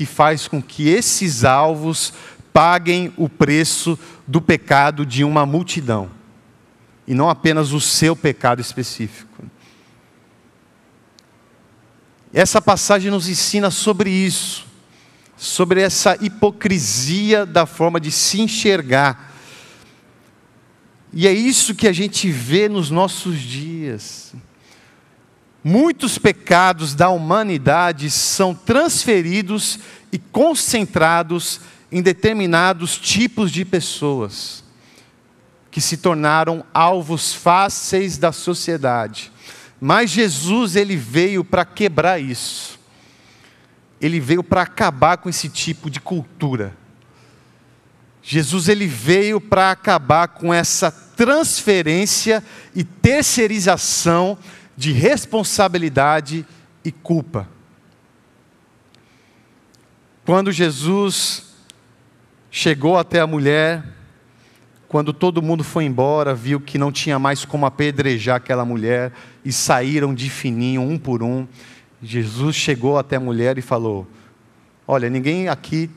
que 0.03 0.07
faz 0.07 0.49
com 0.49 0.61
que 0.61 0.88
esses 0.88 1.45
alvos 1.45 2.12
paguem 2.53 3.12
o 3.17 3.29
preço 3.29 3.97
do 4.27 4.43
pecado 4.43 5.07
de 5.07 5.23
uma 5.23 5.47
multidão, 5.47 6.11
e 7.07 7.15
não 7.15 7.31
apenas 7.31 7.73
o 7.73 7.81
seu 7.81 8.17
pecado 8.17 8.61
específico. 8.61 9.45
Essa 12.35 12.61
passagem 12.61 13.12
nos 13.12 13.29
ensina 13.29 13.71
sobre 13.71 14.11
isso, 14.11 14.67
sobre 15.37 15.81
essa 15.81 16.19
hipocrisia 16.21 17.47
da 17.47 17.65
forma 17.65 18.01
de 18.01 18.11
se 18.11 18.41
enxergar. 18.41 19.33
E 21.12 21.29
é 21.29 21.33
isso 21.33 21.77
que 21.77 21.87
a 21.87 21.93
gente 21.93 22.29
vê 22.29 22.69
nos 22.69 22.91
nossos 22.91 23.38
dias. 23.38 24.35
Muitos 25.64 26.18
pecados 26.18 26.94
da 26.94 27.09
humanidade 27.09 28.11
são 28.11 28.55
transferidos 28.55 29.79
e 30.11 30.18
concentrados 30.18 31.61
em 31.90 32.03
determinados 32.03 32.98
tipos 32.98 33.51
de 33.51 33.64
pessoas 33.64 34.64
que 35.70 35.81
se 35.81 35.96
tornaram 35.96 36.64
alvos 36.75 37.33
fáceis 37.33 38.18
da 38.18 38.33
sociedade. 38.33 39.33
Mas 39.81 40.11
Jesus 40.11 40.77
ele 40.77 40.96
veio 40.96 41.42
para 41.42 41.64
quebrar 41.64 42.20
isso. 42.20 42.79
Ele 44.01 44.20
veio 44.20 44.42
para 44.42 44.62
acabar 44.62 45.16
com 45.16 45.29
esse 45.29 45.48
tipo 45.48 45.88
de 45.88 46.01
cultura. 46.01 46.77
Jesus 48.22 48.68
ele 48.68 48.87
veio 48.87 49.40
para 49.40 49.70
acabar 49.70 50.29
com 50.29 50.53
essa 50.53 50.90
transferência 50.90 52.44
e 52.75 52.85
terceirização 52.85 54.38
de 54.76 54.92
responsabilidade 54.92 56.46
e 56.85 56.90
culpa. 56.90 57.48
Quando 60.24 60.52
Jesus 60.52 61.54
chegou 62.50 62.96
até 62.96 63.20
a 63.20 63.26
mulher, 63.26 63.85
quando 64.88 65.12
todo 65.12 65.42
mundo 65.42 65.64
foi 65.64 65.85
embora, 65.85 66.35
viu 66.35 66.61
que 66.61 66.76
não 66.76 66.92
tinha 66.92 67.18
mais 67.18 67.44
como 67.44 67.64
apedrejar 67.64 68.37
aquela 68.37 68.64
mulher 68.64 69.12
e 69.44 69.50
saíram 69.50 70.14
de 70.14 70.28
fininho, 70.28 70.82
um 70.82 70.98
por 70.98 71.22
um. 71.22 71.46
Jesus 72.02 72.54
chegou 72.54 72.98
até 72.98 73.16
a 73.16 73.20
mulher 73.20 73.56
e 73.56 73.62
falou: 73.62 74.06
Olha, 74.87 75.08
ninguém 75.08 75.48
aqui 75.48 75.88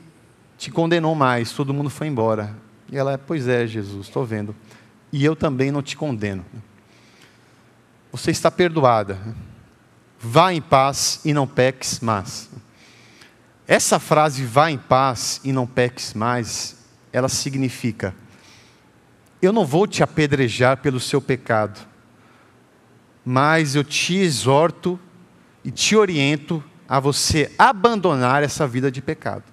te 0.56 0.70
condenou 0.70 1.14
mais, 1.14 1.52
todo 1.52 1.74
mundo 1.74 1.90
foi 1.90 2.06
embora. 2.06 2.56
E 2.90 2.96
ela, 2.96 3.18
pois 3.18 3.46
é, 3.48 3.66
Jesus, 3.66 4.06
estou 4.06 4.24
vendo. 4.24 4.54
E 5.12 5.24
eu 5.24 5.36
também 5.36 5.70
não 5.70 5.82
te 5.82 5.96
condeno. 5.96 6.44
Você 8.16 8.30
está 8.30 8.50
perdoada. 8.50 9.18
Vá 10.18 10.50
em 10.50 10.62
paz 10.62 11.20
e 11.22 11.34
não 11.34 11.46
peques 11.46 12.00
mais. 12.00 12.48
Essa 13.68 13.98
frase, 13.98 14.42
vá 14.42 14.70
em 14.70 14.78
paz 14.78 15.38
e 15.44 15.52
não 15.52 15.66
peques 15.66 16.14
mais, 16.14 16.78
ela 17.12 17.28
significa: 17.28 18.14
eu 19.42 19.52
não 19.52 19.66
vou 19.66 19.86
te 19.86 20.02
apedrejar 20.02 20.78
pelo 20.78 20.98
seu 20.98 21.20
pecado, 21.20 21.78
mas 23.22 23.74
eu 23.74 23.84
te 23.84 24.16
exorto 24.16 24.98
e 25.62 25.70
te 25.70 25.94
oriento 25.94 26.64
a 26.88 26.98
você 26.98 27.52
abandonar 27.58 28.42
essa 28.42 28.66
vida 28.66 28.90
de 28.90 29.02
pecado. 29.02 29.44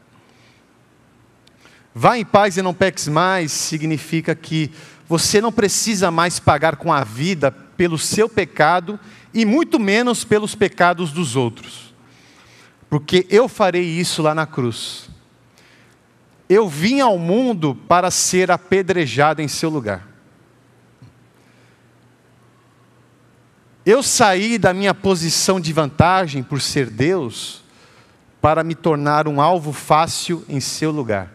Vá 1.93 2.17
em 2.17 2.23
paz 2.23 2.55
e 2.55 2.61
não 2.61 2.73
peques 2.73 3.09
mais 3.09 3.51
significa 3.51 4.33
que 4.33 4.71
você 5.05 5.41
não 5.41 5.51
precisa 5.51 6.09
mais 6.09 6.39
pagar 6.39 6.77
com 6.77 6.93
a 6.93 7.03
vida 7.03 7.62
pelo 7.75 7.97
seu 7.97 8.29
pecado 8.29 8.99
e 9.33 9.45
muito 9.45 9.79
menos 9.79 10.23
pelos 10.23 10.55
pecados 10.55 11.11
dos 11.11 11.35
outros 11.35 11.93
porque 12.93 13.25
eu 13.27 13.49
farei 13.49 13.81
isso 13.81 14.21
lá 14.21 14.35
na 14.35 14.45
cruz. 14.45 15.09
Eu 16.47 16.69
vim 16.69 16.99
ao 16.99 17.17
mundo 17.17 17.73
para 17.73 18.11
ser 18.11 18.51
apedrejado 18.51 19.41
em 19.41 19.47
seu 19.47 19.67
lugar. 19.67 20.07
Eu 23.83 24.03
saí 24.03 24.59
da 24.59 24.75
minha 24.75 24.93
posição 24.93 25.59
de 25.59 25.73
vantagem 25.73 26.43
por 26.43 26.61
ser 26.61 26.87
Deus 26.87 27.63
para 28.39 28.63
me 28.63 28.75
tornar 28.75 29.27
um 29.27 29.41
alvo 29.41 29.73
fácil 29.73 30.45
em 30.47 30.59
seu 30.59 30.91
lugar. 30.91 31.33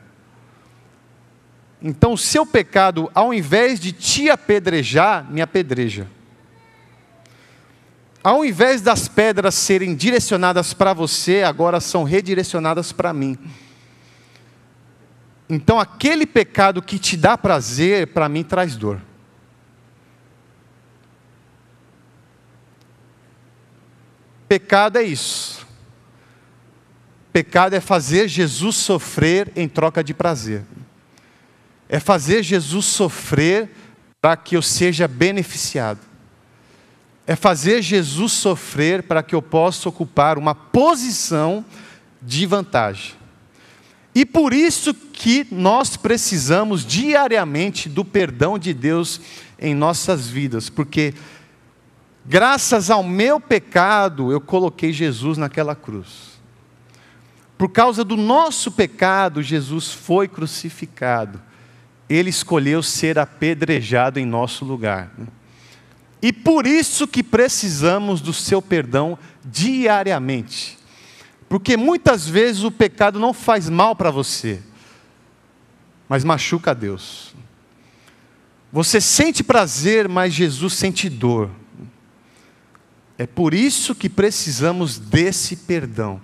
Então, 1.82 2.12
o 2.12 2.18
seu 2.18 2.46
pecado, 2.46 3.10
ao 3.12 3.34
invés 3.34 3.80
de 3.80 3.90
te 3.90 4.30
apedrejar, 4.30 5.28
me 5.28 5.42
apedreja. 5.42 6.06
Ao 8.22 8.44
invés 8.44 8.82
das 8.82 9.06
pedras 9.06 9.54
serem 9.54 9.94
direcionadas 9.94 10.74
para 10.74 10.92
você, 10.92 11.42
agora 11.42 11.80
são 11.80 12.02
redirecionadas 12.02 12.92
para 12.92 13.12
mim. 13.12 13.38
Então, 15.48 15.78
aquele 15.78 16.26
pecado 16.26 16.82
que 16.82 16.98
te 16.98 17.16
dá 17.16 17.38
prazer, 17.38 18.08
para 18.08 18.28
mim 18.28 18.42
traz 18.42 18.76
dor. 18.76 19.00
Pecado 24.48 24.98
é 24.98 25.02
isso. 25.02 25.66
Pecado 27.32 27.74
é 27.74 27.80
fazer 27.80 28.28
Jesus 28.28 28.76
sofrer 28.76 29.52
em 29.54 29.68
troca 29.68 30.02
de 30.02 30.12
prazer. 30.12 30.64
É 31.88 32.00
fazer 32.00 32.42
Jesus 32.42 32.86
sofrer 32.86 33.70
para 34.20 34.36
que 34.36 34.56
eu 34.56 34.62
seja 34.62 35.06
beneficiado. 35.06 36.07
É 37.28 37.36
fazer 37.36 37.82
Jesus 37.82 38.32
sofrer 38.32 39.04
para 39.04 39.22
que 39.22 39.34
eu 39.34 39.42
possa 39.42 39.88
ocupar 39.88 40.38
uma 40.38 40.54
posição 40.54 41.64
de 42.22 42.46
vantagem. 42.46 43.14
E 44.14 44.24
por 44.24 44.52
isso 44.52 44.94
que 44.94 45.46
nós 45.50 45.94
precisamos 45.96 46.84
diariamente 46.84 47.88
do 47.88 48.04
perdão 48.04 48.58
de 48.58 48.72
Deus 48.72 49.20
em 49.58 49.74
nossas 49.74 50.26
vidas, 50.26 50.70
porque 50.70 51.12
graças 52.24 52.90
ao 52.90 53.02
meu 53.02 53.38
pecado 53.38 54.32
eu 54.32 54.40
coloquei 54.40 54.92
Jesus 54.92 55.36
naquela 55.36 55.76
cruz. 55.76 56.40
Por 57.58 57.68
causa 57.68 58.02
do 58.02 58.16
nosso 58.16 58.72
pecado, 58.72 59.42
Jesus 59.42 59.92
foi 59.92 60.28
crucificado. 60.28 61.40
Ele 62.08 62.30
escolheu 62.30 62.82
ser 62.82 63.18
apedrejado 63.18 64.18
em 64.18 64.24
nosso 64.24 64.64
lugar. 64.64 65.10
E 66.20 66.32
por 66.32 66.66
isso 66.66 67.06
que 67.06 67.22
precisamos 67.22 68.20
do 68.20 68.32
seu 68.32 68.60
perdão 68.60 69.18
diariamente. 69.44 70.78
Porque 71.48 71.76
muitas 71.76 72.28
vezes 72.28 72.64
o 72.64 72.70
pecado 72.70 73.18
não 73.18 73.32
faz 73.32 73.68
mal 73.68 73.96
para 73.96 74.10
você, 74.10 74.60
mas 76.08 76.24
machuca 76.24 76.72
a 76.72 76.74
Deus. 76.74 77.34
Você 78.70 79.00
sente 79.00 79.42
prazer, 79.42 80.08
mas 80.08 80.34
Jesus 80.34 80.74
sente 80.74 81.08
dor. 81.08 81.50
É 83.16 83.26
por 83.26 83.54
isso 83.54 83.94
que 83.94 84.08
precisamos 84.08 84.98
desse 84.98 85.56
perdão. 85.56 86.20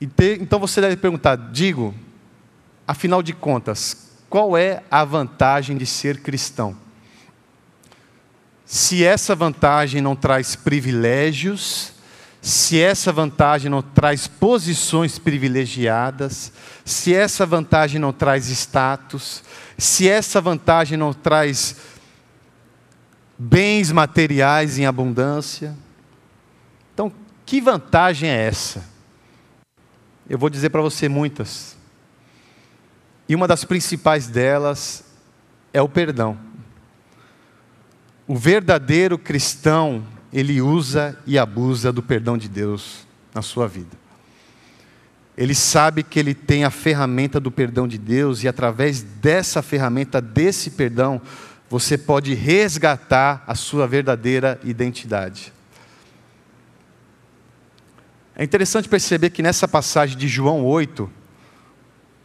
Então 0.00 0.58
você 0.58 0.80
deve 0.80 0.96
perguntar, 0.96 1.36
digo, 1.36 1.94
afinal 2.86 3.22
de 3.22 3.32
contas, 3.32 4.05
qual 4.28 4.56
é 4.56 4.82
a 4.90 5.04
vantagem 5.04 5.76
de 5.76 5.86
ser 5.86 6.20
cristão? 6.20 6.76
se 8.66 9.04
essa 9.04 9.32
vantagem 9.36 10.02
não 10.02 10.16
traz 10.16 10.56
privilégios, 10.56 11.92
se 12.42 12.80
essa 12.80 13.12
vantagem 13.12 13.70
não 13.70 13.80
traz 13.80 14.26
posições 14.26 15.20
privilegiadas, 15.20 16.52
se 16.84 17.14
essa 17.14 17.46
vantagem 17.46 18.00
não 18.00 18.12
traz 18.12 18.48
status, 18.48 19.42
se 19.78 20.08
essa 20.08 20.40
vantagem 20.40 20.98
não 20.98 21.14
traz 21.14 21.76
bens 23.38 23.92
materiais 23.92 24.78
em 24.78 24.86
abundância. 24.86 25.76
Então, 26.92 27.12
que 27.44 27.60
vantagem 27.60 28.28
é 28.28 28.46
essa? 28.46 28.84
Eu 30.28 30.38
vou 30.38 30.50
dizer 30.50 30.70
para 30.70 30.82
você 30.82 31.08
muitas. 31.08 31.75
E 33.28 33.34
uma 33.34 33.48
das 33.48 33.64
principais 33.64 34.28
delas 34.28 35.04
é 35.72 35.82
o 35.82 35.88
perdão. 35.88 36.38
O 38.26 38.36
verdadeiro 38.36 39.18
cristão, 39.18 40.04
ele 40.32 40.60
usa 40.60 41.18
e 41.26 41.38
abusa 41.38 41.92
do 41.92 42.02
perdão 42.02 42.36
de 42.36 42.48
Deus 42.48 43.06
na 43.34 43.42
sua 43.42 43.68
vida. 43.68 43.96
Ele 45.36 45.54
sabe 45.54 46.02
que 46.02 46.18
ele 46.18 46.34
tem 46.34 46.64
a 46.64 46.70
ferramenta 46.70 47.38
do 47.38 47.50
perdão 47.50 47.86
de 47.86 47.98
Deus 47.98 48.42
e 48.42 48.48
através 48.48 49.02
dessa 49.02 49.60
ferramenta, 49.60 50.20
desse 50.20 50.70
perdão, 50.70 51.20
você 51.68 51.98
pode 51.98 52.32
resgatar 52.32 53.44
a 53.46 53.54
sua 53.54 53.86
verdadeira 53.86 54.58
identidade. 54.64 55.52
É 58.34 58.44
interessante 58.44 58.88
perceber 58.88 59.30
que 59.30 59.42
nessa 59.42 59.66
passagem 59.66 60.16
de 60.16 60.28
João 60.28 60.64
8, 60.64 61.10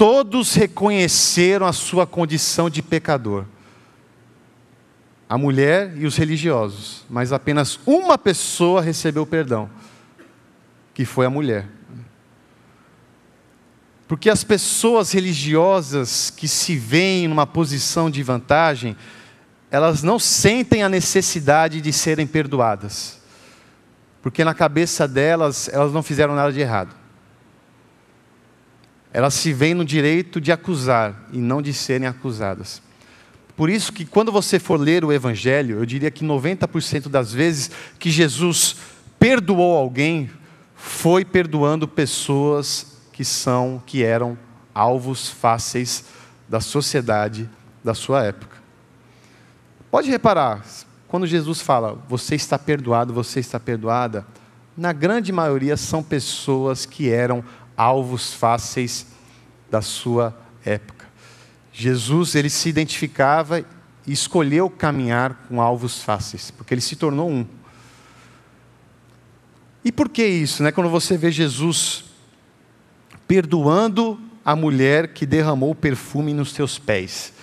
todos 0.02 0.56
reconheceram 0.56 1.68
a 1.68 1.72
sua 1.72 2.08
condição 2.08 2.72
de 2.72 2.82
pecador 2.82 3.46
a 5.30 5.38
mulher 5.38 5.96
e 5.96 6.08
os 6.08 6.18
religiosos, 6.18 7.06
mas 7.08 7.32
apenas 7.32 7.80
uma 7.86 8.18
pessoa 8.18 8.82
recebeu 8.82 9.28
perdão, 9.28 9.70
que 10.92 11.06
foi 11.06 11.28
a 11.28 11.30
mulher. 11.30 11.68
Porque 14.08 14.28
as 14.28 14.44
pessoas 14.44 15.12
religiosas 15.12 16.32
que 16.32 16.48
se 16.48 16.76
veem 16.76 17.28
numa 17.28 17.46
posição 17.46 18.10
de 18.10 18.24
vantagem, 18.24 18.98
elas 19.70 20.02
não 20.02 20.18
sentem 20.18 20.82
a 20.82 20.90
necessidade 20.90 21.80
de 21.80 21.94
serem 21.94 22.26
perdoadas. 22.26 23.22
Porque 24.20 24.44
na 24.44 24.56
cabeça 24.56 25.08
delas, 25.08 25.70
elas 25.72 25.94
não 25.94 26.02
fizeram 26.02 26.34
nada 26.34 26.52
de 26.52 26.60
errado. 26.60 27.01
Elas 29.14 29.34
se 29.34 29.52
veem 29.52 29.74
no 29.74 29.84
direito 29.84 30.40
de 30.40 30.52
acusar 30.52 31.28
e 31.32 31.38
não 31.38 31.62
de 31.62 31.74
serem 31.74 32.08
acusadas. 32.08 32.82
Por 33.56 33.70
isso 33.70 33.92
que 33.92 34.06
quando 34.06 34.32
você 34.32 34.58
for 34.58 34.80
ler 34.80 35.04
o 35.04 35.12
Evangelho, 35.12 35.80
eu 35.80 35.86
diria 35.86 36.10
que 36.10 36.26
90% 36.26 37.10
das 37.10 37.34
vezes 37.34 37.70
que 38.00 38.10
Jesus 38.10 38.78
perdoou 39.20 39.78
alguém, 39.78 40.32
foi 40.76 41.24
perdoando 41.24 41.88
pessoas 41.88 42.98
que 43.14 43.24
são, 43.24 43.82
que 43.86 44.04
eram 44.04 44.36
alvos 44.74 45.30
fáceis 45.30 46.06
da 46.50 46.60
sociedade 46.60 47.48
da 47.84 47.94
sua 47.94 48.24
época. 48.24 48.58
Pode 49.92 50.10
reparar, 50.10 50.66
quando 51.08 51.28
Jesus 51.28 51.62
fala, 51.62 52.04
você 52.10 52.34
está 52.34 52.58
perdoado, 52.58 53.14
você 53.14 53.40
está 53.40 53.60
perdoada, 53.60 54.26
na 54.76 54.92
grande 54.92 55.32
maioria 55.32 55.78
são 55.78 56.02
pessoas 56.02 56.88
que 56.88 57.12
eram 57.12 57.44
alvos 57.76 58.34
fáceis 58.34 59.08
da 59.70 59.82
sua 59.82 60.38
época. 60.64 61.06
Jesus 61.72 62.36
ele 62.36 62.50
se 62.50 62.70
identificava 62.70 63.60
e 63.60 64.12
escolheu 64.12 64.70
caminhar 64.70 65.46
com 65.48 65.62
alvos 65.62 66.04
fáceis, 66.04 66.52
porque 66.52 66.74
ele 66.74 66.82
se 66.82 66.96
tornou 66.96 67.30
um. 67.30 67.46
E 69.84 69.92
por 69.92 70.10
que 70.10 70.26
isso? 70.26 70.62
Né? 70.62 70.72
Quando 70.72 70.90
você 70.90 71.18
vê 71.18 71.32
Jesus 71.32 72.06
perdoando 73.28 74.20
a 74.44 74.56
mulher 74.56 75.14
que 75.14 75.26
derramou 75.26 75.74
perfume 75.74 76.34
nos 76.34 76.52
seus 76.52 76.78
pés. 76.78 77.34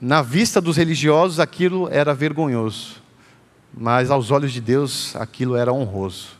Na 0.00 0.22
vista 0.22 0.60
dos 0.60 0.76
religiosos, 0.76 1.38
aquilo 1.38 1.88
era 1.88 2.14
vergonhoso, 2.14 3.02
mas 3.72 4.10
aos 4.10 4.30
olhos 4.30 4.52
de 4.52 4.60
Deus, 4.60 5.14
aquilo 5.16 5.56
era 5.56 5.72
honroso. 5.72 6.30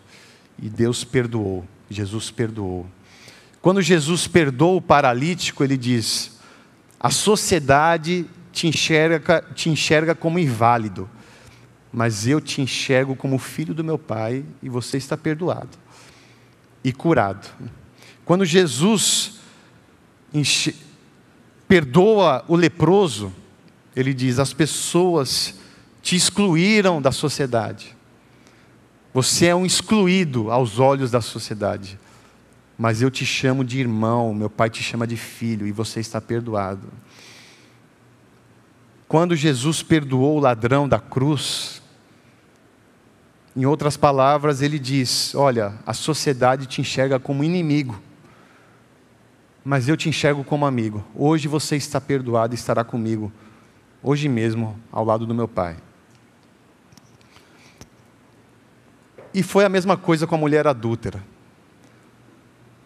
E 0.59 0.69
Deus 0.69 1.05
perdoou, 1.05 1.65
Jesus 1.91 2.31
perdoou. 2.31 2.87
Quando 3.61 3.81
Jesus 3.81 4.27
perdoa 4.27 4.77
o 4.77 4.83
paralítico, 4.83 5.65
ele 5.65 5.77
diz: 5.77 6.39
a 6.99 7.11
sociedade 7.11 8.27
te 8.53 8.67
enxerga, 8.67 9.45
te 9.55 9.69
enxerga 9.69 10.15
como 10.15 10.39
inválido, 10.39 11.09
mas 11.93 12.27
eu 12.27 12.41
te 12.41 12.61
enxergo 12.61 13.17
como 13.17 13.39
filho 13.39 13.75
do 13.75 13.85
meu 13.85 13.99
Pai 13.99 14.45
e 14.63 14.69
você 14.69 14.97
está 14.97 15.17
perdoado 15.17 15.77
e 16.83 16.93
curado. 16.93 17.49
Quando 18.25 18.45
Jesus 18.45 19.41
enche... 20.33 20.75
perdoa 21.67 22.45
o 22.49 22.57
leproso, 22.57 23.33
ele 23.97 24.13
diz: 24.13 24.39
as 24.39 24.53
pessoas 24.53 25.59
te 26.03 26.17
excluíram 26.17 27.01
da 27.01 27.11
sociedade. 27.11 27.97
Você 29.15 29.47
é 29.47 29.55
um 29.55 29.65
excluído 29.65 30.51
aos 30.51 30.79
olhos 30.79 31.11
da 31.11 31.23
sociedade 31.23 31.99
mas 32.77 33.01
eu 33.01 33.11
te 33.11 33.25
chamo 33.25 33.65
de 33.65 33.79
irmão, 33.79 34.35
meu 34.35 34.51
pai 34.51 34.69
te 34.69 34.83
chama 34.83 35.07
de 35.07 35.17
filho 35.17 35.67
e 35.67 35.73
você 35.73 36.01
está 36.01 36.21
perdoado. 36.21 36.89
Quando 39.07 39.37
Jesus 39.37 39.83
perdoou 39.83 40.37
o 40.37 40.41
ladrão 40.41 40.89
da 40.89 40.99
cruz, 40.99 41.81
em 43.57 43.65
outras 43.65 43.97
palavras, 43.97 44.61
ele 44.61 44.79
diz: 44.79 45.35
Olha, 45.37 45.75
a 45.87 45.95
sociedade 45.95 46.67
te 46.67 46.81
enxerga 46.81 47.21
como 47.21 47.45
inimigo, 47.45 48.01
mas 49.65 49.89
eu 49.89 49.97
te 49.97 50.09
enxergo 50.09 50.43
como 50.43 50.67
amigo. 50.67 51.05
Hoje 51.15 51.47
você 51.47 51.77
está 51.77 52.01
perdoado 52.01 52.55
e 52.55 52.57
estará 52.57 52.83
comigo 52.83 53.33
hoje 54.03 54.29
mesmo, 54.29 54.79
ao 54.93 55.05
lado 55.05 55.25
do 55.25 55.35
meu 55.35 55.49
pai. 55.49 55.77
E 59.35 59.43
foi 59.43 59.65
a 59.65 59.69
mesma 59.69 59.97
coisa 59.97 60.29
com 60.29 60.37
a 60.37 60.39
mulher 60.39 60.65
adúltera. 60.69 61.21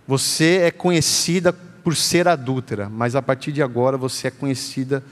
Você 0.06 0.62
é 0.62 0.70
conhecida 0.70 1.52
por 1.52 1.94
ser 1.94 2.26
adúltera, 2.26 2.88
mas 2.88 3.14
a 3.14 3.20
partir 3.20 3.52
de 3.52 3.62
agora 3.62 3.98
você 3.98 4.28
é 4.28 4.30
conhecida 4.30 5.04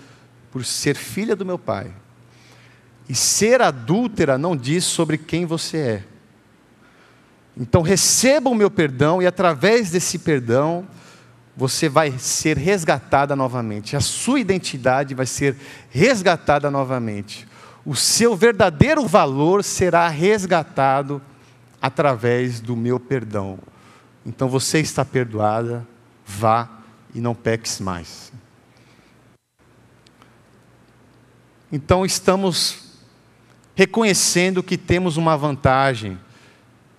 por 0.50 0.64
ser 0.64 0.96
filha 0.96 1.36
do 1.36 1.44
meu 1.44 1.58
pai. 1.58 1.92
E 3.06 3.14
ser 3.14 3.60
adúltera 3.60 4.38
não 4.38 4.56
diz 4.56 4.84
sobre 4.84 5.18
quem 5.18 5.44
você 5.44 5.76
é. 5.76 6.04
Então 7.54 7.82
receba 7.82 8.48
o 8.48 8.54
meu 8.54 8.70
perdão 8.70 9.20
e 9.20 9.26
através 9.26 9.90
desse 9.90 10.18
perdão 10.18 10.86
você 11.54 11.88
vai 11.88 12.18
ser 12.18 12.56
resgatada 12.56 13.36
novamente. 13.36 13.94
A 13.94 14.00
sua 14.00 14.40
identidade 14.40 15.14
vai 15.14 15.26
ser 15.26 15.54
resgatada 15.90 16.70
novamente 16.70 17.46
o 17.86 17.94
seu 17.94 18.34
verdadeiro 18.34 19.06
valor 19.06 19.62
será 19.62 20.08
resgatado 20.08 21.22
através 21.80 22.58
do 22.60 22.74
meu 22.74 22.98
perdão. 22.98 23.60
Então 24.26 24.48
você 24.48 24.80
está 24.80 25.04
perdoada, 25.04 25.86
vá 26.26 26.68
e 27.14 27.20
não 27.20 27.32
peques 27.32 27.78
mais. 27.78 28.32
Então 31.70 32.04
estamos 32.04 32.98
reconhecendo 33.76 34.64
que 34.64 34.76
temos 34.76 35.16
uma 35.16 35.36
vantagem 35.36 36.18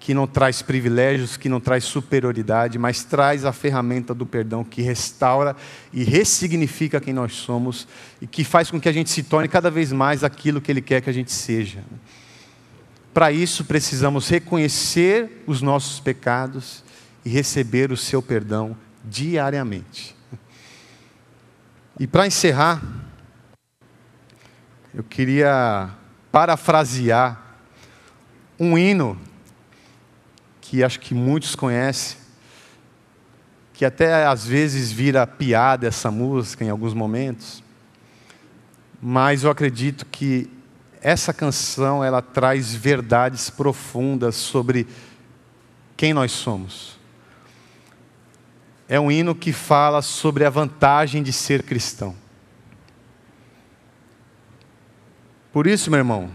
que 0.08 0.14
não 0.14 0.26
traz 0.26 0.62
privilégios, 0.62 1.36
que 1.36 1.50
não 1.50 1.60
traz 1.60 1.84
superioridade, 1.84 2.80
mas 2.80 3.04
traz 3.04 3.44
a 3.44 3.52
ferramenta 3.52 4.14
do 4.14 4.26
perdão 4.26 4.64
que 4.64 4.82
restaura 4.82 5.54
e 5.92 6.02
ressignifica 6.02 7.02
quem 7.02 7.14
nós 7.14 7.34
somos 7.34 7.86
e 8.22 8.26
que 8.26 8.46
faz 8.46 8.72
com 8.72 8.80
que 8.80 8.88
a 8.88 8.92
gente 8.94 9.10
se 9.10 9.22
torne 9.22 9.50
cada 9.50 9.70
vez 9.70 9.92
mais 9.92 10.24
aquilo 10.24 10.62
que 10.62 10.72
Ele 10.72 10.82
quer 10.82 11.02
que 11.02 11.10
a 11.10 11.14
gente 11.14 11.34
seja. 11.34 11.84
Para 13.14 13.34
isso, 13.34 13.66
precisamos 13.66 14.30
reconhecer 14.30 15.44
os 15.46 15.62
nossos 15.62 16.00
pecados 16.00 16.86
e 17.26 17.30
receber 17.30 17.92
o 17.92 17.98
seu 17.98 18.22
perdão 18.22 18.78
diariamente. 19.04 20.16
E 22.00 22.08
para 22.08 22.26
encerrar, 22.26 22.82
eu 24.94 25.04
queria 25.04 25.90
parafrasear 26.32 27.58
um 28.58 28.78
hino 28.78 29.27
que 30.70 30.84
acho 30.84 31.00
que 31.00 31.14
muitos 31.14 31.56
conhecem, 31.56 32.18
que 33.74 33.86
até 33.86 34.26
às 34.26 34.46
vezes 34.46 34.92
vira 34.92 35.26
piada 35.26 35.88
essa 35.88 36.12
música 36.12 36.66
em 36.66 36.70
alguns 36.70 36.94
momentos, 36.94 37.64
mas 39.02 39.46
eu 39.46 39.50
acredito 39.50 40.06
que 40.06 40.50
essa 41.00 41.34
canção 41.34 42.04
ela 42.04 42.22
traz 42.22 42.76
verdades 42.76 43.50
profundas 43.50 44.36
sobre 44.36 44.86
quem 45.96 46.14
nós 46.14 46.34
somos. 46.34 47.00
É 48.90 49.00
um 49.00 49.10
hino 49.10 49.34
que 49.34 49.54
fala 49.54 50.02
sobre 50.02 50.44
a 50.44 50.50
vantagem 50.50 51.24
de 51.24 51.32
ser 51.32 51.64
cristão. 51.64 52.14
Por 55.54 55.66
isso, 55.66 55.90
meu 55.90 56.00
irmão, 56.00 56.30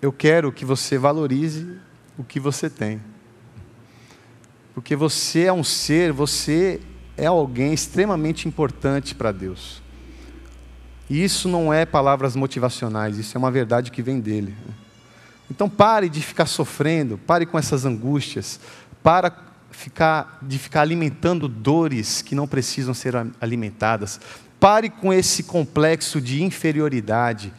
eu 0.00 0.10
quero 0.10 0.50
que 0.50 0.64
você 0.64 0.96
valorize 0.96 1.78
o 2.16 2.24
que 2.24 2.40
você 2.40 2.70
tem. 2.70 3.11
Porque 4.74 4.96
você 4.96 5.44
é 5.44 5.52
um 5.52 5.64
ser, 5.64 6.12
você 6.12 6.80
é 7.16 7.26
alguém 7.26 7.72
extremamente 7.72 8.48
importante 8.48 9.14
para 9.14 9.32
Deus. 9.32 9.82
E 11.10 11.22
isso 11.22 11.48
não 11.48 11.72
é 11.72 11.84
palavras 11.84 12.34
motivacionais, 12.34 13.18
isso 13.18 13.36
é 13.36 13.38
uma 13.38 13.50
verdade 13.50 13.90
que 13.90 14.02
vem 14.02 14.18
dele. 14.18 14.56
Então 15.50 15.68
pare 15.68 16.08
de 16.08 16.22
ficar 16.22 16.46
sofrendo, 16.46 17.18
pare 17.18 17.44
com 17.44 17.58
essas 17.58 17.84
angústias, 17.84 18.58
para 19.02 19.30
ficar, 19.70 20.38
de 20.40 20.58
ficar 20.58 20.80
alimentando 20.80 21.48
dores 21.48 22.22
que 22.22 22.34
não 22.34 22.46
precisam 22.46 22.94
ser 22.94 23.14
alimentadas. 23.40 24.20
Pare 24.58 24.88
com 24.88 25.12
esse 25.12 25.42
complexo 25.42 26.20
de 26.20 26.42
inferioridade 26.42 27.52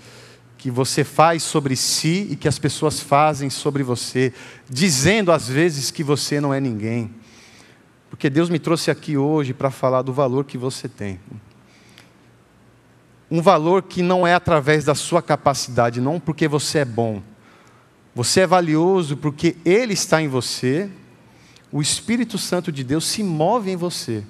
que 0.63 0.71
você 0.71 1.04
faz 1.04 1.43
sobre 1.43 1.76
si 1.76 2.26
e 2.32 2.38
que 2.38 2.47
as 2.47 2.58
pessoas 2.58 3.02
fazem 3.02 3.49
sobre 3.49 3.84
você, 3.84 4.32
dizendo 4.69 5.34
às 5.34 5.49
vezes 5.49 5.91
que 5.91 6.06
você 6.06 6.39
não 6.39 6.54
é 6.54 6.62
ninguém. 6.62 7.13
Porque 8.10 8.30
Deus 8.30 8.49
me 8.49 8.58
trouxe 8.58 8.89
aqui 8.89 9.17
hoje 9.17 9.54
para 9.54 9.69
falar 9.69 10.04
do 10.04 10.13
valor 10.13 10.45
que 10.45 10.58
você 10.58 10.88
tem. 10.88 11.19
Um 13.30 13.41
valor 13.41 13.84
que 13.84 14.02
não 14.02 14.26
é 14.26 14.34
através 14.34 14.86
da 14.86 14.95
sua 14.95 15.21
capacidade, 15.21 15.99
não 15.99 16.17
porque 16.17 16.47
você 16.47 16.80
é 16.80 16.86
bom. 16.86 17.21
Você 18.15 18.39
é 18.39 18.47
valioso 18.47 19.17
porque 19.17 19.58
Ele 19.65 19.91
está 19.91 20.21
em 20.21 20.30
você, 20.30 20.89
o 21.73 21.82
Espírito 21.82 22.38
Santo 22.38 22.71
de 22.71 22.86
Deus 22.86 23.06
se 23.06 23.21
move 23.21 23.69
em 23.69 23.76
você, 23.76 24.23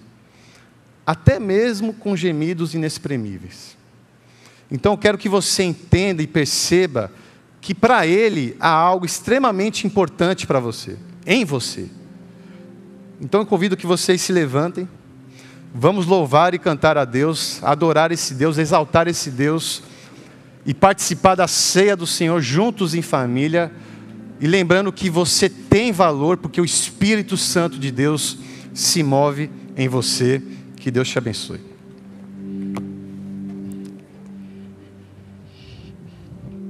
até 1.05 1.39
mesmo 1.39 1.93
com 1.93 2.15
gemidos 2.15 2.73
inexprimíveis. 2.73 3.82
Então 4.71 4.93
eu 4.93 4.97
quero 4.97 5.17
que 5.17 5.29
você 5.29 5.63
entenda 5.63 6.21
e 6.21 6.27
perceba 6.27 7.11
que 7.61 7.73
para 7.73 8.05
Ele 8.05 8.55
há 8.59 8.69
algo 8.69 9.05
extremamente 9.05 9.87
importante 9.87 10.45
para 10.45 10.59
você, 10.59 10.97
em 11.25 11.45
você. 11.45 11.87
Então 13.21 13.39
eu 13.41 13.45
convido 13.45 13.77
que 13.77 13.87
vocês 13.87 14.21
se 14.21 14.33
levantem, 14.33 14.87
vamos 15.73 16.05
louvar 16.05 16.53
e 16.53 16.59
cantar 16.59 16.97
a 16.97 17.05
Deus, 17.05 17.63
adorar 17.63 18.11
esse 18.11 18.33
Deus, 18.33 18.57
exaltar 18.57 19.07
esse 19.07 19.31
Deus 19.31 19.81
e 20.65 20.73
participar 20.73 21.35
da 21.35 21.47
ceia 21.47 21.95
do 21.95 22.05
Senhor 22.05 22.41
juntos 22.41 22.93
em 22.93 23.01
família. 23.01 23.71
E 24.39 24.47
lembrando 24.47 24.91
que 24.91 25.09
você 25.09 25.47
tem 25.47 25.91
valor, 25.91 26.37
porque 26.37 26.59
o 26.59 26.65
Espírito 26.65 27.37
Santo 27.37 27.79
de 27.79 27.91
Deus 27.91 28.37
se 28.73 29.01
move 29.03 29.49
em 29.77 29.87
você. 29.87 30.41
Que 30.75 30.91
Deus 30.91 31.07
te 31.07 31.17
abençoe. 31.17 31.72